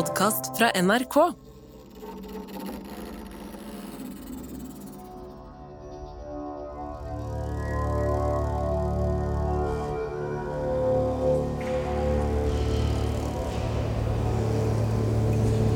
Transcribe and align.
podkast 0.00 0.44
fra 0.56 0.70
NRK. 0.80 1.16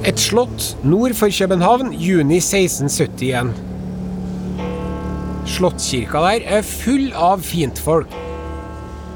Et 0.04 0.20
slott 0.20 0.76
nord 0.84 1.14
for 1.14 1.28
København, 1.38 1.92
juni 1.92 2.36
1671. 2.36 3.52
Slottskirka 5.46 6.24
der 6.24 6.40
er 6.46 6.62
full 6.62 7.12
av 7.12 7.44
fintfolk. 7.44 8.08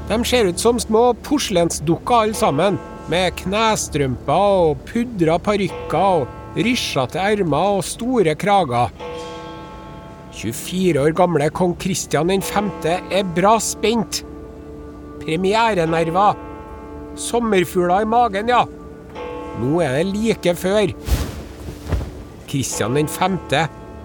De 0.09 0.21
ser 0.25 0.53
ut 0.53 0.61
som 0.61 0.79
små 0.79 1.13
porselensdukker 1.25 2.15
alle 2.27 2.37
sammen, 2.37 2.77
med 3.09 3.33
knestrømper 3.41 4.57
og 4.63 4.81
pudra 4.85 5.39
parykker 5.41 5.97
og 5.97 6.59
rysjete 6.59 7.17
ermer 7.21 7.79
og 7.79 7.85
store 7.87 8.35
krager. 8.37 8.93
24 10.39 11.01
år 11.01 11.15
gamle 11.17 11.49
kong 11.51 11.73
Kristian 11.81 12.29
5. 12.29 12.69
er 12.85 13.25
bra 13.35 13.57
spent. 13.59 14.21
Premierenerver. 15.23 16.37
Sommerfugler 17.19 18.05
i 18.05 18.07
magen, 18.07 18.53
ja. 18.53 18.63
Nå 19.59 19.81
er 19.83 19.97
det 19.97 20.05
like 20.13 20.55
før. 20.55 20.93
Kristian 22.47 23.07
5. 23.07 23.39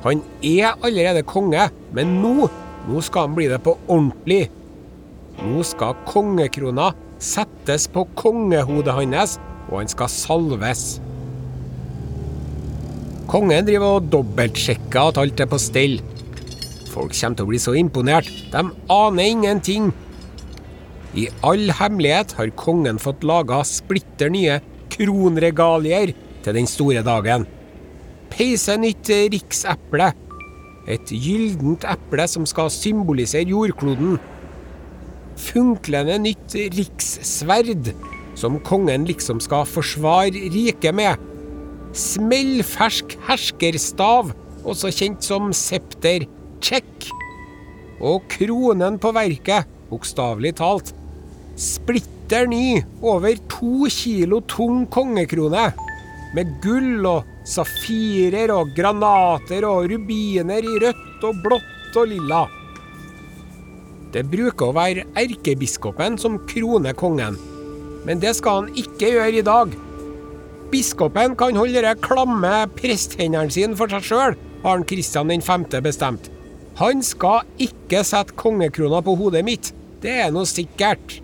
Han 0.04 0.24
er 0.42 0.74
allerede 0.82 1.22
konge, 1.22 1.68
men 1.92 2.18
nå, 2.22 2.48
nå 2.88 3.00
skal 3.04 3.28
han 3.28 3.36
bli 3.36 3.52
det 3.52 3.62
på 3.64 3.76
ordentlig. 3.86 4.48
Nå 5.44 5.62
skal 5.66 5.96
kongekrona 6.08 6.92
settes 7.24 7.88
på 7.90 8.04
kongehodet 8.18 8.94
hans, 8.94 9.38
og 9.70 9.80
han 9.80 9.90
skal 9.90 10.12
salves. 10.12 10.84
Kongen 13.30 13.66
driver 13.66 13.98
og 13.98 14.10
dobbeltsjekker 14.12 15.10
at 15.10 15.20
alt 15.22 15.40
er 15.40 15.48
på 15.50 15.58
stell. 15.58 15.96
Folk 16.92 17.14
kommer 17.16 17.38
til 17.38 17.46
å 17.46 17.50
bli 17.50 17.60
så 17.62 17.74
imponert. 17.78 18.28
De 18.52 18.62
aner 18.92 19.30
ingenting. 19.32 19.88
I 21.14 21.28
all 21.46 21.70
hemmelighet 21.78 22.34
har 22.38 22.52
kongen 22.58 23.00
fått 23.02 23.24
laga 23.26 23.62
splitter 23.66 24.30
nye 24.34 24.60
kronregalier 24.92 26.12
til 26.44 26.58
den 26.58 26.68
store 26.70 27.02
dagen. 27.06 27.48
Peise 28.34 28.76
nytt 28.78 29.10
rikseple. 29.32 30.12
Et 30.90 31.10
gyllent 31.16 31.86
eple 31.88 32.26
som 32.28 32.44
skal 32.46 32.70
symbolisere 32.72 33.48
jordkloden. 33.48 34.18
Funklende 35.40 36.18
nytt 36.22 36.54
rikssverd, 36.74 37.90
som 38.38 38.60
kongen 38.66 39.06
liksom 39.08 39.40
skal 39.42 39.66
forsvare 39.68 40.48
riket 40.54 40.94
med. 40.94 41.20
Smellfersk 41.94 43.16
herskerstav, 43.28 44.32
også 44.64 44.90
kjent 44.94 45.26
som 45.26 45.52
septer. 45.54 46.26
Check. 46.64 47.10
Og 48.00 48.24
kronen 48.32 48.98
på 49.00 49.12
verket, 49.14 49.68
bokstavelig 49.90 50.54
talt. 50.58 50.94
Splitter 51.60 52.48
ny, 52.50 52.80
over 53.02 53.38
to 53.52 53.86
kilo 53.92 54.40
tung 54.50 54.86
kongekrone. 54.90 55.68
Med 56.34 56.50
gull 56.64 57.06
og 57.06 57.28
safirer 57.46 58.50
og 58.54 58.72
granater 58.74 59.66
og 59.68 59.90
rubiner 59.92 60.64
i 60.66 60.78
rødt 60.82 61.26
og 61.28 61.42
blått 61.44 61.98
og 62.00 62.10
lilla. 62.10 62.44
Det 64.14 64.22
bruker 64.30 64.70
å 64.70 64.74
være 64.76 65.08
erkebiskopen 65.18 66.14
som 66.22 66.36
kroner 66.46 66.94
kongen, 66.94 67.34
men 68.06 68.20
det 68.22 68.36
skal 68.38 68.60
han 68.60 68.78
ikke 68.78 69.10
gjøre 69.10 69.40
i 69.40 69.42
dag. 69.46 69.74
Biskopen 70.70 71.34
kan 71.38 71.58
holde 71.58 71.82
de 71.82 71.94
klamme 72.04 72.52
presthendene 72.78 73.50
sine 73.50 73.74
for 73.78 73.90
seg 73.90 74.06
sjøl, 74.06 74.38
har 74.62 74.86
Kristian 74.86 75.34
5. 75.34 75.66
bestemt. 75.82 76.30
Han 76.78 77.02
skal 77.02 77.42
ikke 77.58 78.04
sette 78.06 78.38
kongekrona 78.38 79.02
på 79.02 79.16
hodet 79.18 79.42
mitt, 79.46 79.72
det 80.02 80.14
er 80.28 80.32
noe 80.34 80.46
sikkert. 80.46 81.18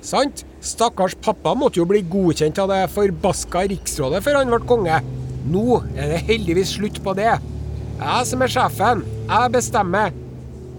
Sant? 0.00 0.46
Stakkars 0.64 1.16
pappa 1.20 1.52
måtte 1.56 1.80
jo 1.80 1.88
bli 1.88 2.00
godkjent 2.08 2.58
av 2.60 2.72
det 2.72 2.82
forbaska 2.94 3.66
riksrådet 3.68 4.24
før 4.24 4.40
han 4.40 4.52
ble 4.52 4.64
konge. 4.68 5.00
Nå 5.52 5.82
er 5.92 6.14
det 6.14 6.24
heldigvis 6.28 6.76
slutt 6.78 7.00
på 7.04 7.16
det. 7.20 7.34
Jeg 8.00 8.28
som 8.28 8.44
er 8.44 8.52
sjefen, 8.52 9.04
jeg 9.28 9.52
bestemmer. 9.56 10.14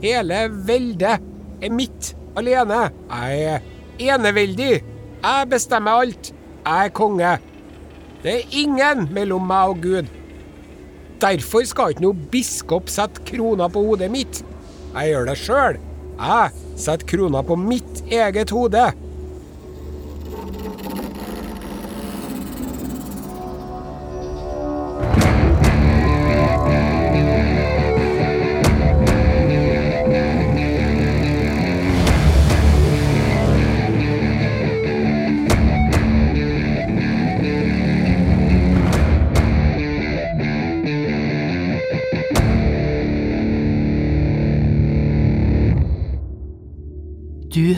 Hele 0.02 0.48
veldet 0.66 1.31
er 1.62 1.74
mitt 1.74 2.14
alene. 2.38 2.90
Jeg 3.12 3.44
er 3.56 4.16
eneveldig. 4.16 4.74
Jeg 5.22 5.50
bestemmer 5.52 6.02
alt. 6.04 6.32
Jeg 6.66 6.86
er 6.86 6.96
konge. 6.98 7.36
Det 8.24 8.34
er 8.36 8.58
ingen 8.64 9.08
mellom 9.14 9.46
meg 9.50 9.74
og 9.74 9.82
Gud. 9.82 10.10
Derfor 11.22 11.66
skal 11.70 11.94
ikke 11.94 12.06
noe 12.08 12.28
biskop 12.34 12.90
sette 12.90 13.22
krona 13.28 13.68
på 13.70 13.84
hodet 13.86 14.10
mitt. 14.14 14.42
Jeg 14.96 15.14
gjør 15.14 15.30
det 15.30 15.38
sjøl. 15.38 15.80
Jeg 16.22 16.52
setter 16.82 17.08
krona 17.10 17.42
på 17.46 17.58
mitt 17.58 18.04
eget 18.10 18.54
hode. 18.54 18.90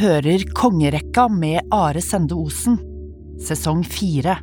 Hører 0.03 0.41
Kongerekka 0.51 1.29
med 1.31 1.69
Are 1.71 2.01
Sende 2.03 2.35
Osen, 2.35 2.75
sesong 3.39 3.85
fire. 3.87 4.35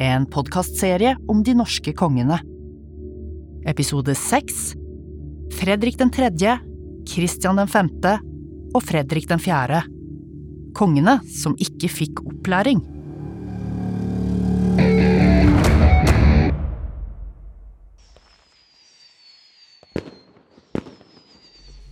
En 0.00 0.24
podkastserie 0.32 1.12
om 1.28 1.42
de 1.44 1.52
norske 1.58 1.92
kongene. 1.92 2.38
Episode 3.68 4.14
seks 4.16 4.70
Fredrik 5.58 5.98
den 6.00 6.12
tredje, 6.14 6.56
Kristian 7.10 7.60
den 7.60 7.68
femte 7.68 8.14
og 8.72 8.80
Fredrik 8.86 9.28
den 9.28 9.42
fjerde. 9.42 9.82
Kongene 10.78 11.18
som 11.28 11.58
ikke 11.60 11.90
fikk 11.92 12.24
opplæring. 12.24 12.80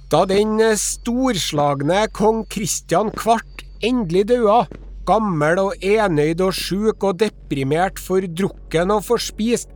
Da 0.06 0.20
den 0.22 0.60
storslagne 0.78 2.04
kong 2.14 2.44
Kristian 2.46 3.08
Kvart 3.10 3.64
endelig 3.82 4.28
daua, 4.30 4.60
gammel 5.06 5.58
og 5.58 5.82
enøyd 5.82 6.44
og 6.46 6.54
sjuk 6.54 7.02
og 7.08 7.18
deprimert, 7.24 7.98
fordrukken 7.98 8.94
og 8.94 9.02
forspist, 9.08 9.72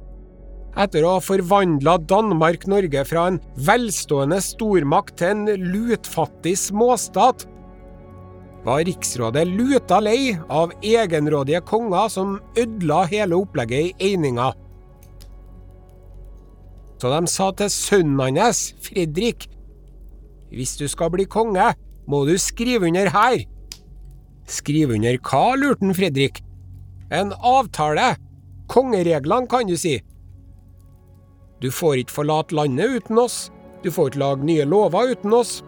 etter 0.78 1.02
å 1.02 1.16
ha 1.16 1.24
forvandla 1.24 1.96
Danmark-Norge 2.06 3.02
fra 3.10 3.26
en 3.32 3.40
velstående 3.66 4.38
stormakt 4.44 5.16
til 5.18 5.34
en 5.34 5.66
lutfattig 5.74 6.54
småstat, 6.62 7.48
var 8.62 8.84
riksrådet 8.86 9.48
luta 9.50 9.98
lei 10.04 10.36
av 10.46 10.70
egenrådige 10.78 11.64
konger 11.66 12.10
som 12.12 12.36
ødela 12.54 13.02
hele 13.10 13.40
opplegget 13.40 13.96
i 13.98 14.12
eininga. 14.12 14.52
Så 17.02 17.10
de 17.10 17.20
sa 17.32 17.48
til 17.56 17.72
sønnen 17.72 18.38
hans, 18.38 18.68
Fredrik, 18.84 19.48
hvis 20.54 20.76
du 20.80 20.86
skal 20.90 21.12
bli 21.14 21.26
konge, 21.30 21.72
må 22.10 22.24
du 22.26 22.36
skrive 22.38 22.88
under 22.90 23.10
her. 23.14 23.44
Skrive 24.50 24.96
under 24.98 25.18
hva, 25.22 25.54
lurte 25.58 25.94
Fredrik. 25.94 26.42
En 27.10 27.32
avtale. 27.36 28.16
Kongereglene, 28.70 29.48
kan 29.50 29.66
du 29.66 29.76
si. 29.78 29.98
Du 31.60 31.70
får 31.74 32.02
ikke 32.02 32.16
forlate 32.20 32.56
landet 32.56 33.00
uten 33.00 33.18
oss. 33.20 33.50
Du 33.84 33.90
får 33.92 34.12
ikke 34.12 34.22
lage 34.22 34.46
nye 34.46 34.66
lover 34.68 35.14
uten 35.14 35.34
oss. 35.36 35.60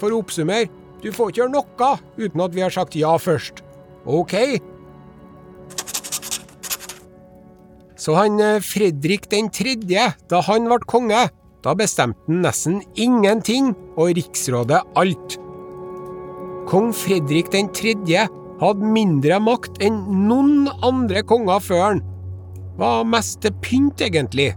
For 0.00 0.12
å 0.12 0.22
oppsummere, 0.24 0.70
du 1.00 1.10
får 1.12 1.30
ikke 1.30 1.42
gjøre 1.42 1.54
noe 1.54 1.90
uten 2.18 2.44
at 2.44 2.56
vi 2.56 2.64
har 2.64 2.72
sagt 2.74 2.96
ja 2.98 3.12
først. 3.20 3.62
Ok? 4.08 4.34
Så 8.00 8.16
han 8.16 8.40
eh, 8.40 8.62
Fredrik 8.64 9.28
den 9.32 9.50
tredje, 9.52 10.06
da 10.32 10.40
han 10.46 10.68
ble 10.68 10.80
konge, 10.88 11.26
da 11.64 11.74
bestemte 11.76 12.20
han 12.28 12.42
nesten 12.44 12.80
ingenting, 12.96 13.74
og 14.00 14.14
riksrådet 14.16 14.80
alt. 14.98 15.36
Kong 16.70 16.92
Fredrik 16.94 17.50
3. 17.50 17.94
hadde 18.60 18.92
mindre 18.94 19.40
makt 19.42 19.80
enn 19.82 19.98
noen 20.28 20.68
andre 20.86 21.22
konger 21.26 21.62
før 21.64 21.84
han. 21.88 22.02
Var 22.80 23.04
mest 23.08 23.44
pynt, 23.64 24.00
egentlig. 24.00 24.52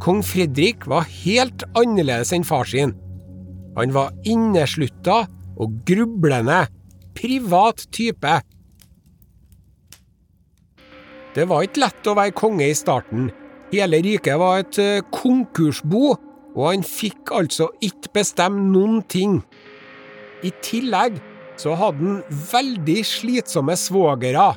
Kong 0.00 0.22
Fredrik 0.24 0.86
var 0.88 1.08
helt 1.24 1.64
annerledes 1.76 2.32
enn 2.36 2.46
far 2.46 2.68
sin. 2.68 2.94
Han 3.76 3.92
var 3.94 4.14
inneslutta 4.28 5.24
og 5.60 5.82
grublende, 5.88 6.62
privat 7.16 7.84
type. 7.92 8.38
Det 11.34 11.46
var 11.46 11.66
ikke 11.66 11.84
lett 11.84 12.08
å 12.10 12.16
være 12.18 12.36
konge 12.36 12.70
i 12.70 12.76
starten. 12.76 13.28
Hele 13.70 14.00
riket 14.02 14.38
var 14.40 14.64
et 14.64 14.78
eh, 14.82 15.02
konkursbo, 15.14 16.16
og 16.56 16.64
han 16.66 16.82
fikk 16.82 17.30
altså 17.36 17.68
ikke 17.84 18.10
bestemme 18.16 18.64
noen 18.72 19.02
ting. 19.06 19.38
I 20.42 20.50
tillegg 20.64 21.20
så 21.60 21.76
hadde 21.78 22.00
han 22.02 22.40
veldig 22.50 22.98
slitsomme 23.06 23.76
svogere. 23.78 24.48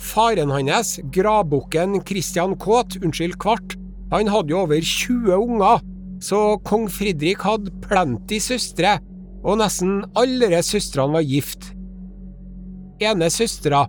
Faren 0.00 0.52
hans, 0.54 0.96
gravbukken 1.12 2.00
Christian 2.08 2.54
Kåt, 2.60 2.96
unnskyld, 3.02 3.36
Kvart, 3.42 3.76
han 4.12 4.30
hadde 4.30 4.54
jo 4.54 4.62
over 4.64 4.80
20 4.80 5.34
unger, 5.36 5.82
så 6.24 6.56
kong 6.64 6.86
Fridrik 6.92 7.44
hadde 7.44 7.72
plenty 7.84 8.40
søstre, 8.40 8.96
og 9.44 9.60
nesten 9.60 10.02
alle 10.16 10.62
søstrene 10.64 11.18
var 11.18 11.26
gift. 11.28 11.72
Ene 13.04 13.28
søstera, 13.32 13.84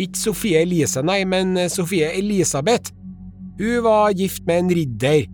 ikke 0.00 0.18
Sofie 0.18 0.62
Elise, 0.64 1.02
nei, 1.04 1.22
men 1.28 1.56
Sofie 1.72 2.08
Elisabeth, 2.16 2.94
hun 3.60 3.84
var 3.84 4.14
gift 4.16 4.46
med 4.48 4.64
en 4.64 4.74
ridder. 4.78 5.26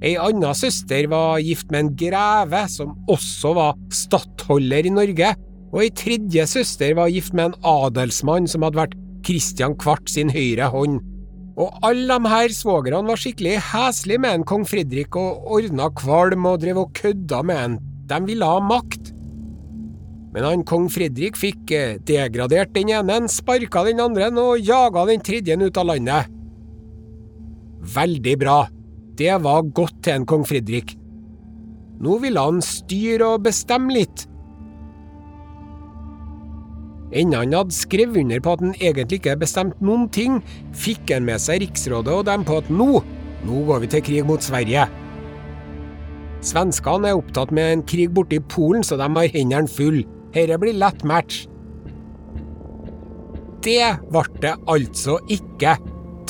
Ei 0.00 0.14
anna 0.16 0.54
søster 0.56 1.04
var 1.12 1.42
gift 1.44 1.68
med 1.72 1.84
en 1.84 1.92
greve, 2.00 2.64
som 2.72 2.94
også 3.12 3.52
var 3.58 3.76
stattholder 3.92 4.88
i 4.88 4.94
Norge, 4.96 5.34
og 5.70 5.84
ei 5.84 5.90
tredje 5.94 6.46
søster 6.48 6.96
var 6.96 7.12
gift 7.12 7.36
med 7.36 7.50
en 7.50 7.58
adelsmann 7.68 8.48
som 8.48 8.64
hadde 8.64 8.80
vært 8.80 8.96
Kristian 9.26 9.76
Kvart 9.78 10.08
sin 10.10 10.32
høyre 10.32 10.70
hånd. 10.72 11.02
Og 11.60 11.76
alle 11.84 12.16
de 12.16 12.32
her 12.32 12.54
svogrene 12.56 13.12
var 13.12 13.20
skikkelig 13.20 13.58
heslige 13.70 14.22
med 14.24 14.38
en 14.38 14.46
kong 14.48 14.64
Fredrik 14.68 15.16
og 15.20 15.44
ordna 15.52 15.90
kvalm 15.92 16.48
og 16.48 16.62
drev 16.62 16.80
og 16.86 16.94
kødda 16.96 17.42
med 17.44 17.64
en. 17.64 17.78
De 18.08 18.20
ville 18.24 18.48
ha 18.48 18.62
makt. 18.64 19.12
Men 20.30 20.46
han 20.46 20.62
kong 20.66 20.86
Fredrik 20.92 21.38
fikk 21.38 21.72
eh, 21.74 21.96
degradert 22.06 22.70
den 22.76 22.92
ene, 22.94 23.24
sparka 23.30 23.82
den 23.88 24.02
andre 24.02 24.30
og 24.38 24.62
jaga 24.62 25.06
den 25.08 25.24
tredje 25.26 25.56
ut 25.58 25.80
av 25.80 25.90
landet. 25.90 26.30
Veldig 27.80 28.36
bra. 28.38 28.58
Det 29.18 29.32
var 29.42 29.66
godt 29.74 30.02
til 30.04 30.20
en 30.20 30.26
kong 30.28 30.46
Fredrik. 30.46 30.94
Nå 32.00 32.20
ville 32.22 32.40
han 32.40 32.62
styre 32.64 33.34
og 33.34 33.42
bestemme 33.44 33.92
litt. 33.92 34.26
Enda 37.10 37.40
han 37.42 37.56
hadde 37.56 37.74
skrevet 37.74 38.22
under 38.22 38.38
på 38.40 38.52
at 38.54 38.62
han 38.62 38.76
egentlig 38.78 39.18
ikke 39.18 39.34
bestemte 39.40 39.82
noen 39.82 40.06
ting, 40.14 40.38
fikk 40.78 41.10
han 41.10 41.26
med 41.26 41.42
seg 41.42 41.64
Riksrådet 41.64 42.14
og 42.14 42.28
dem 42.28 42.46
på 42.46 42.60
at 42.62 42.70
nå, 42.70 43.02
nå 43.48 43.64
går 43.66 43.82
vi 43.82 43.90
til 43.90 44.04
krig 44.06 44.28
mot 44.28 44.46
Sverige. 44.46 44.86
Svenskene 46.46 47.10
er 47.10 47.18
opptatt 47.18 47.50
med 47.52 47.74
en 47.74 47.82
krig 47.84 48.14
borti 48.14 48.38
Polen, 48.48 48.86
så 48.86 48.96
de 48.96 49.10
har 49.10 49.34
hendene 49.34 49.68
fulle. 49.68 50.06
Dette 50.34 50.58
blir 50.62 50.76
lett 50.78 51.04
match. 51.04 51.46
Det 53.64 53.86
ble 54.12 54.24
det 54.40 54.54
altså 54.70 55.18
ikke. 55.28 55.74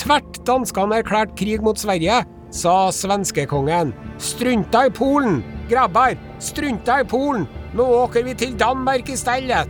Tvert 0.00 0.40
danskene 0.48 1.02
erklærte 1.02 1.36
krig 1.38 1.62
mot 1.62 1.78
Sverige, 1.78 2.22
sa 2.50 2.90
svenskekongen. 2.94 3.92
Strunta 4.18 4.86
i 4.88 4.94
Polen! 4.94 5.42
Grabbar, 5.70 6.16
strunta 6.42 7.00
i 7.02 7.06
Polen! 7.06 7.46
Nå 7.76 7.84
åker 8.00 8.24
vi 8.26 8.34
til 8.34 8.56
Danmark 8.58 9.12
i 9.12 9.18
stedet! 9.18 9.68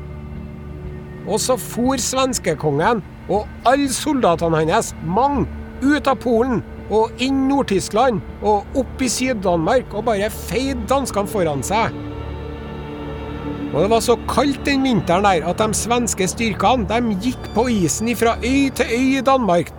Og 1.29 1.41
så 1.43 1.59
for 1.61 2.01
svenskekongen 2.01 3.03
og 3.29 3.49
alle 3.69 3.91
soldatene 3.93 4.63
hans, 4.71 4.95
mange, 5.05 5.45
ut 5.83 6.09
av 6.09 6.17
Polen 6.23 6.63
og 6.91 7.21
inn 7.23 7.45
Nord-Tyskland 7.49 8.23
og 8.41 8.79
opp 8.79 9.03
i 9.05 9.11
Syd-Danmark 9.11 9.93
og 9.95 10.09
bare 10.09 10.31
feide 10.33 10.89
danskene 10.91 11.31
foran 11.31 11.63
seg. 11.67 11.95
Og 13.71 13.85
det 13.85 13.91
var 13.93 14.01
så 14.03 14.17
kaldt 14.27 14.65
den 14.67 14.83
vinteren 14.83 15.27
der 15.27 15.45
at 15.47 15.61
de 15.61 15.77
svenske 15.79 16.27
styrkene 16.31 16.89
de 16.91 17.19
gikk 17.23 17.53
på 17.55 17.69
isen 17.71 18.11
fra 18.19 18.35
øy 18.43 18.71
til 18.75 18.97
øy 18.97 19.19
i 19.21 19.23
Danmark. 19.27 19.71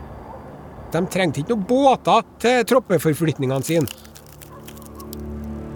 De 0.94 1.02
trengte 1.12 1.42
ikke 1.42 1.52
noen 1.52 1.68
båter 1.68 2.24
til 2.40 2.64
troppeforflytningene 2.72 3.68
sine. 3.68 3.88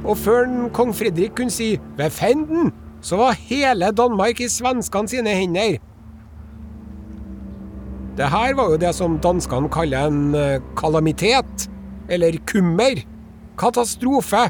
Og 0.06 0.18
før 0.22 0.48
kong 0.74 0.94
Fredrik 0.96 1.36
kunne 1.36 1.52
si 1.52 1.80
'ved 1.98 2.12
fenden', 2.12 2.72
så 3.02 3.18
var 3.18 3.32
hele 3.32 3.92
Danmark 3.92 4.40
i 4.40 4.48
svenskene 4.48 5.08
sine 5.08 5.30
hender. 5.30 5.78
Det 8.18 8.30
her 8.30 8.56
var 8.56 8.70
jo 8.72 8.78
det 8.78 8.96
som 8.96 9.20
danskene 9.20 9.70
kaller 9.70 10.08
en 10.08 10.36
eh, 10.36 10.62
kalamitet, 10.78 11.70
eller 12.10 12.38
kummer. 12.48 13.04
Katastrofe. 13.58 14.50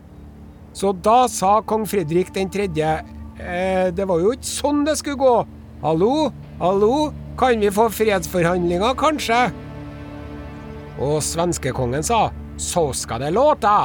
Så 0.74 0.92
da 0.92 1.28
sa 1.28 1.62
kong 1.62 1.88
Fredrik 1.88 2.34
den 2.36 2.50
tredje 2.50 3.15
eh, 3.40 3.92
det 3.96 4.08
var 4.08 4.24
jo 4.24 4.34
ikke 4.36 4.50
sånn 4.50 4.84
det 4.88 4.98
skulle 5.00 5.20
gå. 5.22 5.36
Hallo, 5.84 6.32
hallo, 6.62 7.12
kan 7.40 7.60
vi 7.60 7.74
få 7.74 7.90
fredsforhandlinger, 7.92 8.96
kanskje? 9.00 9.44
Og 11.04 11.20
svenskekongen 11.24 12.06
sa 12.06 12.30
så 12.56 12.88
skal 12.96 13.20
det 13.26 13.34
låte. 13.36 13.76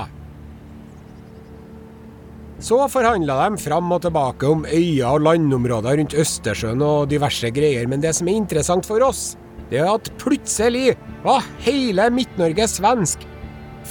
Så 2.61 2.76
forhandla 2.93 3.38
de 3.41 3.58
fram 3.62 3.88
og 3.94 4.02
tilbake 4.05 4.47
om 4.47 4.67
øyer 4.69 5.14
og 5.14 5.25
landområder 5.25 5.97
rundt 5.97 6.14
Østersjøen 6.14 6.82
og 6.85 7.08
diverse 7.08 7.49
greier, 7.56 7.88
men 7.88 8.02
det 8.05 8.12
som 8.19 8.29
er 8.29 8.37
interessant 8.37 8.87
for 8.87 9.00
oss, 9.06 9.35
det 9.70 9.81
er 9.81 9.88
at 9.88 10.11
plutselig 10.20 10.93
var 11.25 11.47
hele 11.64 12.11
Midt-Norge 12.12 12.69
svensk. 12.69 13.25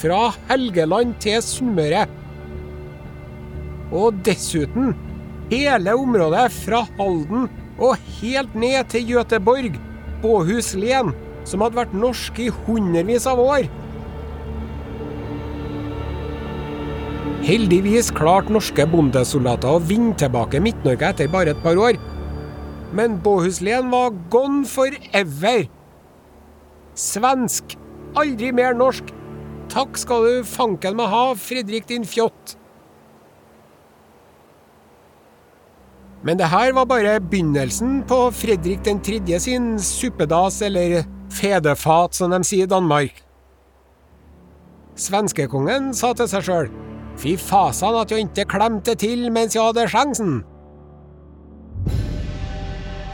Fra 0.00 0.30
Helgeland 0.48 1.16
til 1.20 1.42
Sunnmøre. 1.42 2.06
Og 3.90 4.14
dessuten 4.24 4.94
hele 5.50 5.94
området 5.98 6.46
fra 6.54 6.84
Halden 6.98 7.48
og 7.80 7.98
helt 8.20 8.54
ned 8.54 8.90
til 8.92 9.16
Göteborg, 9.16 9.76
Båhus-Len, 10.22 11.14
som 11.48 11.64
hadde 11.64 11.80
vært 11.80 11.96
norsk 11.96 12.38
i 12.44 12.50
hundrevis 12.66 13.26
av 13.28 13.40
år. 13.42 13.68
Heldigvis 17.40 18.10
klarte 18.12 18.52
norske 18.52 18.84
bondesoldater 18.92 19.72
å 19.72 19.80
vinne 19.80 20.12
tilbake 20.20 20.60
Midt-Norge 20.60 21.08
etter 21.08 21.30
bare 21.32 21.54
et 21.54 21.62
par 21.64 21.78
år. 21.80 21.96
Men 22.92 23.16
Båhuslen 23.24 23.88
var 23.90 24.12
gone 24.32 24.66
forever. 24.68 25.64
Svensk. 27.00 27.78
Aldri 28.20 28.50
mer 28.52 28.76
norsk. 28.76 29.08
Takk 29.72 29.96
skal 30.02 30.26
du 30.26 30.46
fanken 30.46 30.98
meg 30.98 31.08
ha, 31.14 31.30
Fredrik 31.38 31.88
din 31.88 32.04
fjott. 32.04 32.59
Men 36.22 36.36
det 36.36 36.50
her 36.52 36.74
var 36.76 36.84
bare 36.84 37.16
begynnelsen 37.20 38.02
på 38.08 38.18
Fredrik 38.36 38.84
den 38.84 39.00
tredje 39.00 39.40
sin 39.40 39.78
suppedas, 39.80 40.60
eller 40.62 41.04
fedefat, 41.32 42.14
som 42.14 42.34
de 42.34 42.42
sier 42.44 42.68
i 42.68 42.70
Danmark. 42.70 43.22
Svenskekongen 45.00 45.94
sa 45.96 46.12
til 46.12 46.28
seg 46.28 46.44
sjøl 46.44 46.66
Fy 47.20 47.34
fasan 47.40 47.96
at 48.00 48.12
jeg 48.12 48.26
ikke 48.26 48.46
klemte 48.52 48.94
til 49.00 49.26
mens 49.32 49.56
jeg 49.56 49.64
hadde 49.64 49.86
sjansen. 49.92 50.34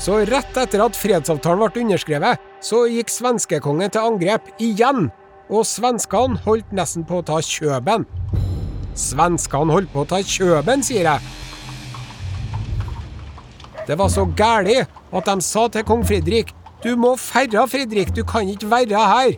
Så 0.02 0.20
rett 0.28 0.58
etter 0.60 0.82
at 0.84 0.98
fredsavtalen 0.98 1.62
ble 1.64 1.82
underskrevet, 1.86 2.42
så 2.62 2.84
gikk 2.90 3.10
svenskekongen 3.10 3.90
til 3.90 4.06
angrep 4.06 4.50
igjen, 4.62 5.08
og 5.50 5.66
svenskene 5.66 6.38
holdt 6.44 6.70
nesten 6.76 7.06
på 7.06 7.22
å 7.22 7.26
ta 7.26 7.40
kjøben. 7.42 8.06
Svenskene 8.98 9.75
holdt 9.75 9.90
på 9.94 10.04
å 10.04 10.10
ta 10.10 10.20
kjøben, 10.22 10.84
sier 10.86 11.08
jeg. 11.08 11.45
Det 13.86 13.98
var 13.98 14.08
så 14.10 14.26
gæli 14.36 14.80
at 14.82 15.28
de 15.28 15.42
sa 15.42 15.68
til 15.68 15.84
kong 15.86 16.02
Fredrik 16.06 16.54
du 16.84 16.92
må 17.00 17.14
ferra, 17.16 17.64
Fredrik, 17.66 18.12
du 18.14 18.22
kan 18.22 18.48
ikke 18.48 18.68
være 18.70 19.00
her. 19.10 19.32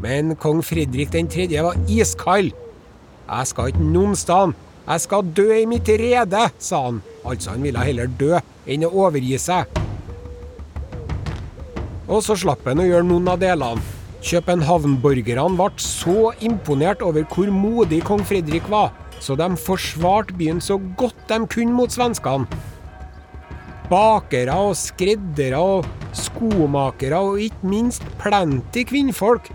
Men 0.00 0.32
kong 0.36 0.62
Fredrik 0.64 1.12
den 1.12 1.28
tredje 1.28 1.62
var 1.62 1.76
iskald. 1.88 2.54
Jeg 3.28 3.50
skal 3.50 3.68
ikke 3.68 3.84
noen 3.84 4.16
sted. 4.16 4.54
Jeg 4.88 5.00
skal 5.04 5.28
dø 5.36 5.46
i 5.52 5.66
mitt 5.68 5.88
rede, 5.88 6.46
sa 6.58 6.80
han. 6.86 7.02
Altså, 7.26 7.52
han 7.52 7.62
ville 7.62 7.84
heller 7.84 8.08
dø 8.08 8.38
enn 8.66 8.86
å 8.88 8.90
overgi 9.04 9.36
seg. 9.42 9.68
Og 12.08 12.24
så 12.24 12.38
slapp 12.40 12.64
han 12.64 12.80
å 12.80 12.88
gjøre 12.88 13.06
noen 13.06 13.28
av 13.28 13.42
delene. 13.42 13.84
København-borgerne 14.24 15.58
ble 15.60 15.68
så 15.84 16.32
imponert 16.42 17.04
over 17.04 17.28
hvor 17.28 17.52
modig 17.52 18.00
kong 18.08 18.24
Fredrik 18.26 18.66
var, 18.72 18.90
så 19.20 19.36
de 19.38 19.50
forsvarte 19.60 20.34
byen 20.40 20.64
så 20.64 20.80
godt 20.98 21.20
de 21.28 21.42
kunne 21.52 21.76
mot 21.76 21.92
svenskene. 21.92 22.48
Bakere 23.88 24.52
og 24.52 24.74
skreddere 24.76 25.60
og 25.60 25.86
skomakere 26.16 27.20
og 27.24 27.40
ikke 27.40 27.70
minst 27.70 28.04
plenty 28.20 28.84
kvinnfolk. 28.88 29.48